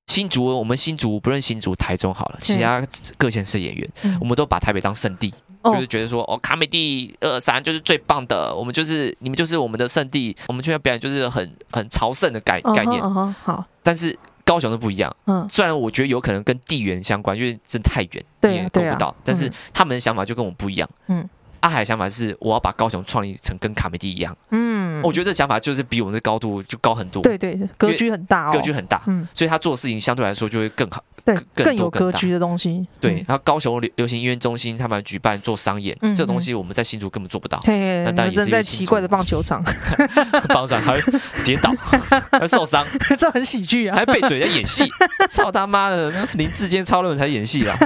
[0.06, 2.80] 新竹，我们新竹不论新竹、台中好了，其他
[3.18, 5.34] 各县市演员，我们都把台北当圣地。
[5.74, 13.00] 就是觉得说哦，卡美地二三就是最棒的，我们就是你们就是我们的圣地，我们去那表演就是很很朝圣的概概念。
[13.02, 15.14] 好，但是高雄都不一样。
[15.26, 19.14] 嗯，虽然我觉得有可能跟地缘相关，因为真太远，你也够不到。
[19.24, 20.88] 但是他们的想法就跟我不一样。
[21.08, 21.28] 嗯，
[21.60, 24.36] 阿海的想法是我要把高雄创立成跟卡美地一样。
[24.50, 27.22] 嗯，我觉得这想法就是比我们的高度就高很多。
[27.22, 29.02] 对对，格局很大，格局很大。
[29.06, 31.02] 嗯，所以他做的事情相对来说就会更好。
[31.26, 32.86] 对，更有格局的东西。
[33.00, 37.60] 对，然后高雄流流行音乐中心他们举办做商演，这东西我们在新竹根本做不到。
[37.66, 39.60] 那当然也是在奇怪的棒球场，
[40.48, 41.72] 棒球场还会跌倒，
[42.30, 42.86] 还受伤，
[43.18, 43.96] 这很喜剧啊！
[43.96, 44.88] 还背嘴在演戏，
[45.28, 47.76] 操他妈的，那是林志坚超人才演戏啊。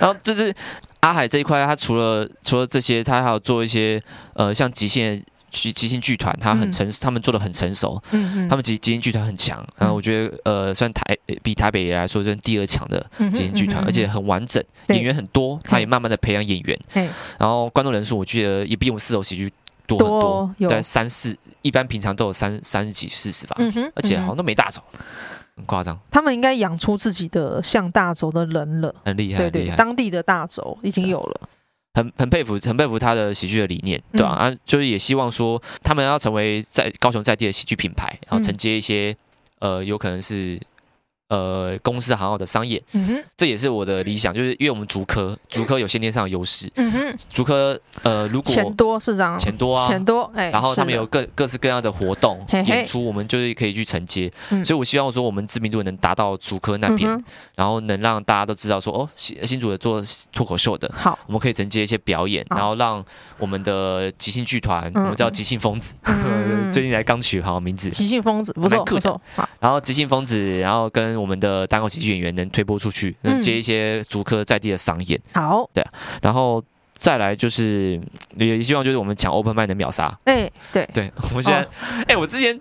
[0.00, 0.52] 然后就是
[1.00, 4.02] 阿海这一块，他除了除了这些，他还有做一些
[4.34, 5.22] 呃，像极限。
[5.50, 8.02] 即即兴剧团，他很成，他们做的很成熟。
[8.10, 16.78] 嗯嗯，他们即即兴剧团很强，然后我觉得呃，算台比台北来说算第二强的即兴剧团，而且很完整，演员很多，他也慢慢的培养演员。
[17.38, 19.52] 然后观众人数我觉得也比我们四楼喜剧
[19.86, 23.56] 多很多，在三四，一般平常都有三三十几四十吧。
[23.58, 24.82] 嗯而且好像都没大走，
[25.56, 25.98] 很夸张。
[26.10, 31.40] 他们应该养出自己的像大轴的人了，很厉害，对对，当地的大轴已经有了。
[31.98, 34.28] 很很佩服，很佩服他的喜剧的理念，对吧？
[34.28, 39.16] 啊，就是也希望说他们要成为在高雄在地的喜剧品牌，然后承接一些
[39.58, 40.60] 呃，有可能是。
[41.28, 54.32] 呃，公司很好的商业，嗯哼，这也是我的理想，就是因为我们竹科，竹科有先天上的优势，嗯哼，竹科呃，如果钱多是这样，钱多啊，钱多，哎，然后他们有各各式各样的活动演出，我们就是可以去承接，
[54.64, 57.22] 所以我希望说我们知名度能达到竹科那边，
[57.54, 60.02] 然后能让大家都知道说哦，新新竹的做
[60.32, 63.04] 脱口秀的，好，我们可以承接一些表演，然后让
[63.36, 65.94] 我们的即兴剧团，我们叫即兴疯子，
[66.72, 69.20] 最近才刚取好名字，即兴疯子不错不错，
[69.60, 75.20] 然后即兴疯子，然后跟我们的单口喜剧演员能推播出去，能接一些足科在地的商演。
[75.32, 75.84] 好，对，
[76.22, 76.62] 然后
[76.92, 78.00] 再来就是
[78.36, 80.18] 也希望就是我们抢 open mic 的秒杀。
[80.24, 80.88] 哎，对。
[80.94, 81.66] 对， 我现在
[82.06, 82.58] 哎，我之前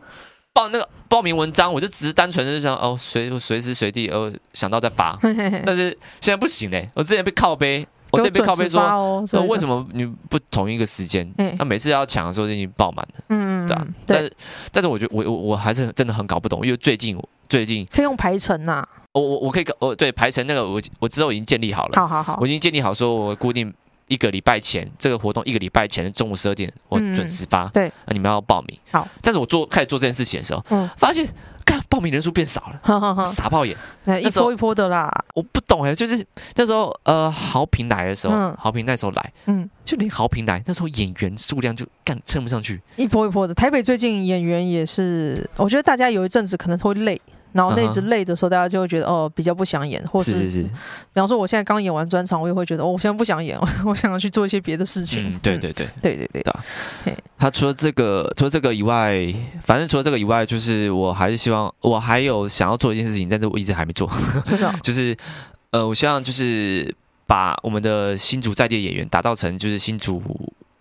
[0.54, 5.18] 报那个报名文章，我就只是单纯的想哦，随随时随地哦想到再发，
[5.66, 5.90] 但是
[6.22, 11.28] 现在不行嘞，我之前被靠背，我这边靠背说，说为什么你不同一个时间？
[11.58, 14.34] 那每次要抢的时候就已经爆满了，嗯，对啊，但是
[14.72, 17.18] 但是我觉得我我我还是真的很搞不懂，因为最近。
[17.50, 23.74] 最近可以用排程呐，我我我可以搞，我对，排程那个我我之后已经建立好了，好好好，我已经建立好，说我固定
[24.10, 31.26] 一个礼拜前这个活动一个礼拜前的中午十二点我准时发，对，那你们要报名，好，但是我做开始做这件事情的时候，嗯，发现
[31.78, 33.78] 干报名人数变少了，傻爆眼，
[34.24, 35.12] 一波一波的啦。
[35.36, 36.26] 我不懂哎，就是
[36.56, 43.54] 那时候呃，豪平来的时候，豪平那时候来，嗯，就连豪平来那时候演员数量就干撑不上去，一波一波的。
[43.54, 47.22] 台北最近演员也是，我觉得大家有一阵子可能会累。
[47.54, 50.72] 然后那直累的时候，大家就会觉得哦，比较不想演，或是，是，是，是比
[51.16, 55.34] 方说我现在刚演完专场，我也会觉得哦，我现在不想演，我想要去做一些别的事情。
[55.34, 57.18] 嗯，对对对，对对对。
[57.38, 59.34] 他除了这个，除了这个以外，
[59.64, 64.10] 反正除了这个以外，就是我还是希望我还有想要做一件事情，但是我一直还没做。
[64.46, 64.74] 是的。
[64.84, 65.16] 就是
[65.72, 66.94] 呃，我希望就是
[67.26, 70.22] 把我们的新竹在地的演员打造成就是新竹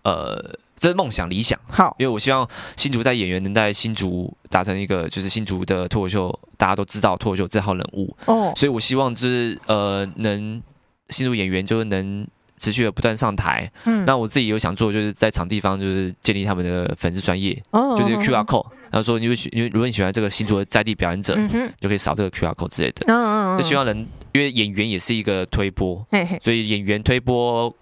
[0.03, 0.55] 呃。
[0.77, 2.47] 这是梦想理想，好，因为我希望
[2.77, 8.15] 新竹在演员能在新竹达成一个就是新竹的脱口秀，大家都知道脱口秀这号人物。
[8.27, 10.63] 哦，所以我希望就是呃能
[11.09, 12.27] 新竹演员就是能
[12.59, 23.97] 持续的不断上台，嗯，那我自己有想做就是在场地方就是建立他们的粉丝专业，哦，就是 QR code，然后说因为因为如果你喜欢这个新竹的在地表演者，嗯哼，就可以扫这个 QR code 之类的，嗯嗯嗯，就希望能
[24.33, 27.75] 因为演员也是一个推波，嘿嘿，所以演员推播。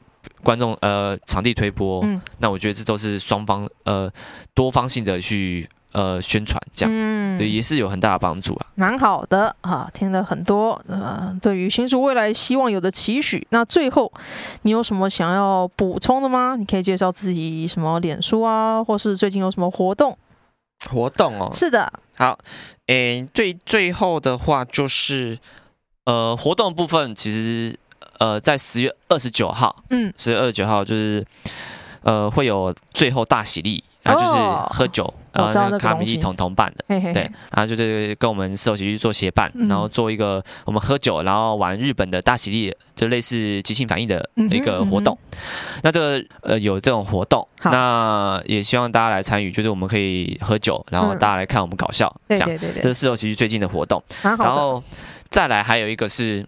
[0.44, 4.10] 观众呃，场地推播，嗯，那我觉得这都是双方呃
[4.52, 8.66] 多方性的去呃宣传，这样，嗯，对，也是有很大的帮助啊。
[8.74, 13.46] 蛮好的啊，听了很多呃，对于新竹未来希望有的期许。
[13.50, 14.12] 那最后
[14.62, 16.56] 你有什么想要补充的吗？
[16.56, 20.16] 你可以介绍自己什么脸书啊，或是最近有什么活动？
[20.90, 22.38] 活动哦，是的，好，
[22.88, 25.38] 诶，最最后的话就是
[26.04, 27.78] 呃活动部分其实。
[28.18, 31.24] 呃，在十月二十九号，嗯，十月二十九号就是，
[32.02, 34.34] 呃，会有最后大喜力，然后就是
[34.78, 45.16] 喝酒，然后那个卡米蒂同同办的，对，然后就是跟我们四楼喜剧做协办，嗯、然后做一个我们喝酒，然后玩日本的大喜力，就类似即兴反应的一个活动。
[45.82, 52.74] 那这个呃有这种活动，那也希望大家来参与，就是我们可以喝酒，然后大家来看我们搞笑，嗯、这样，对对对。
[52.74, 54.02] 对，这是四楼喜剧最近的活动。
[54.22, 54.82] 然后
[55.30, 56.46] 再来还有一个是。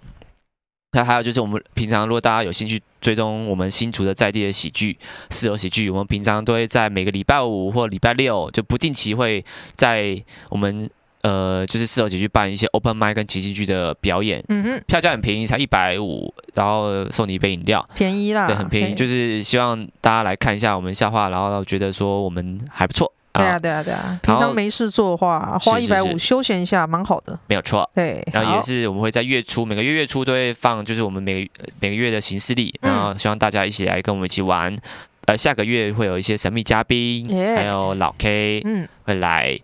[0.93, 4.97] 那还有就是，我们平常如果大家有兴趣追踪我们新竹的在地的喜剧，
[5.28, 10.89] 四楼喜剧，我们平常都会在每个礼拜五或礼拜六就不定期会在我们
[11.20, 14.43] 呃就是四楼喜剧办一些 open mic 跟即兴剧的表演。
[14.49, 18.95] 嗯哼，票价很便宜，才一百五，然后送你一杯饮料，便宜啦，对，很便宜。
[18.95, 23.12] 就是希望大家来看一下我们笑话，然后觉得说我们还不错。
[23.37, 24.18] 对啊，对啊，对啊！
[24.22, 27.39] 平常没事做的话，花一百五休闲一下，蛮好的。
[27.47, 27.89] 没有错。
[27.95, 34.72] 对，然后也是我们会在月初，每个月月初都会放，就是我们每个每个月的行事历，然后希望大家一起来跟我们一起玩。
[34.74, 34.80] 嗯、
[35.26, 37.26] 呃，下个月会有一些神秘嘉宾
[37.57, 39.59] 还有老 K，嗯，会来。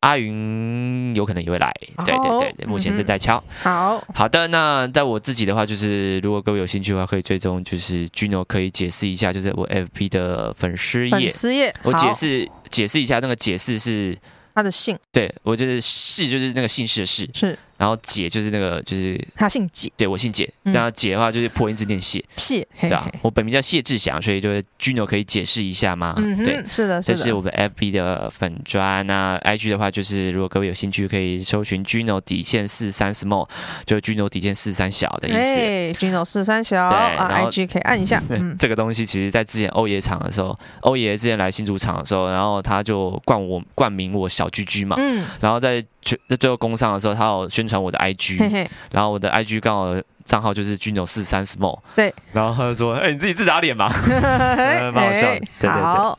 [0.00, 1.70] 阿云有可能也会来，
[2.06, 3.42] 对对对，目前正在敲。
[3.62, 11.10] 好好的，那在我自己的话，就是如果各位有兴趣的话，可以追踪，就是 Gino 可以解释一下，就是我 FP 的粉丝页。
[11.10, 14.16] 粉丝页，我解释解释一下，那个解释是
[14.54, 14.98] 他的姓。
[15.12, 17.28] 对，我就是氏，就是那个姓氏的氏。
[17.34, 17.58] 是。
[17.80, 20.46] 然后解就是那个就是他姓解，对我姓解。
[20.64, 23.10] 然后解的话就是破音字念谢，谢，对啊。
[23.22, 26.12] 我本名叫谢志祥，所以就是 Gino 可以解释一下吗？
[26.18, 27.16] 嗯，对，是的，是的。
[27.16, 33.48] 这是我们 FB 的粉砖，那，IG 的话就是如果各位有兴趣可以搜寻 Gino 底线四三 small，
[33.86, 35.38] 就是 Gino 底线四三小的意思。
[35.38, 38.22] 对，Gino 四三小，啊，IG 可以按一下。
[38.28, 45.82] 嗯，这个东西其实在之前欧爷场的时候，欧爷之前来新竹场的时候，然后他就冠我冠名我小 GG 嘛，嗯，然后在。
[46.28, 48.70] 在最后工上的时候，他有宣传我的 IG，嘿嘿。
[48.90, 49.94] 然后我的 IG 刚好
[50.30, 53.88] 账号就是 Gino 四三 small，对，然后他就说：“哎、欸，你自己自打脸嘛，
[54.94, 55.70] 蛮好笑的。”对对对。
[55.70, 56.16] 好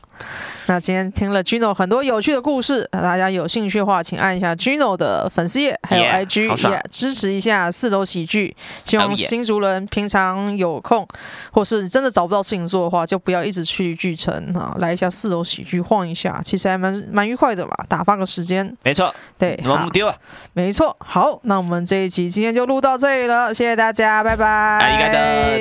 [0.66, 8.54] 那今天听了 Gino 很多有趣的故事，大家有兴趣的话，请按一下 Gino 的粉丝页，还有 IG，也支持一下四楼喜剧。
[8.84, 11.06] 希望新竹人平常有空，
[11.50, 18.64] 或是真的找不到事情做的话，就不要一直去巨城啊，来一下四楼喜剧晃一下，其实还蛮蛮愉快的嘛，打发个时间。
[18.84, 20.16] 没错，对，我们丢了。
[20.52, 24.80] 没错，好，那我们这一集今天就录到这里了，谢谢大家，拜拜。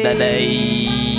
[0.04, 1.11] 拜拜。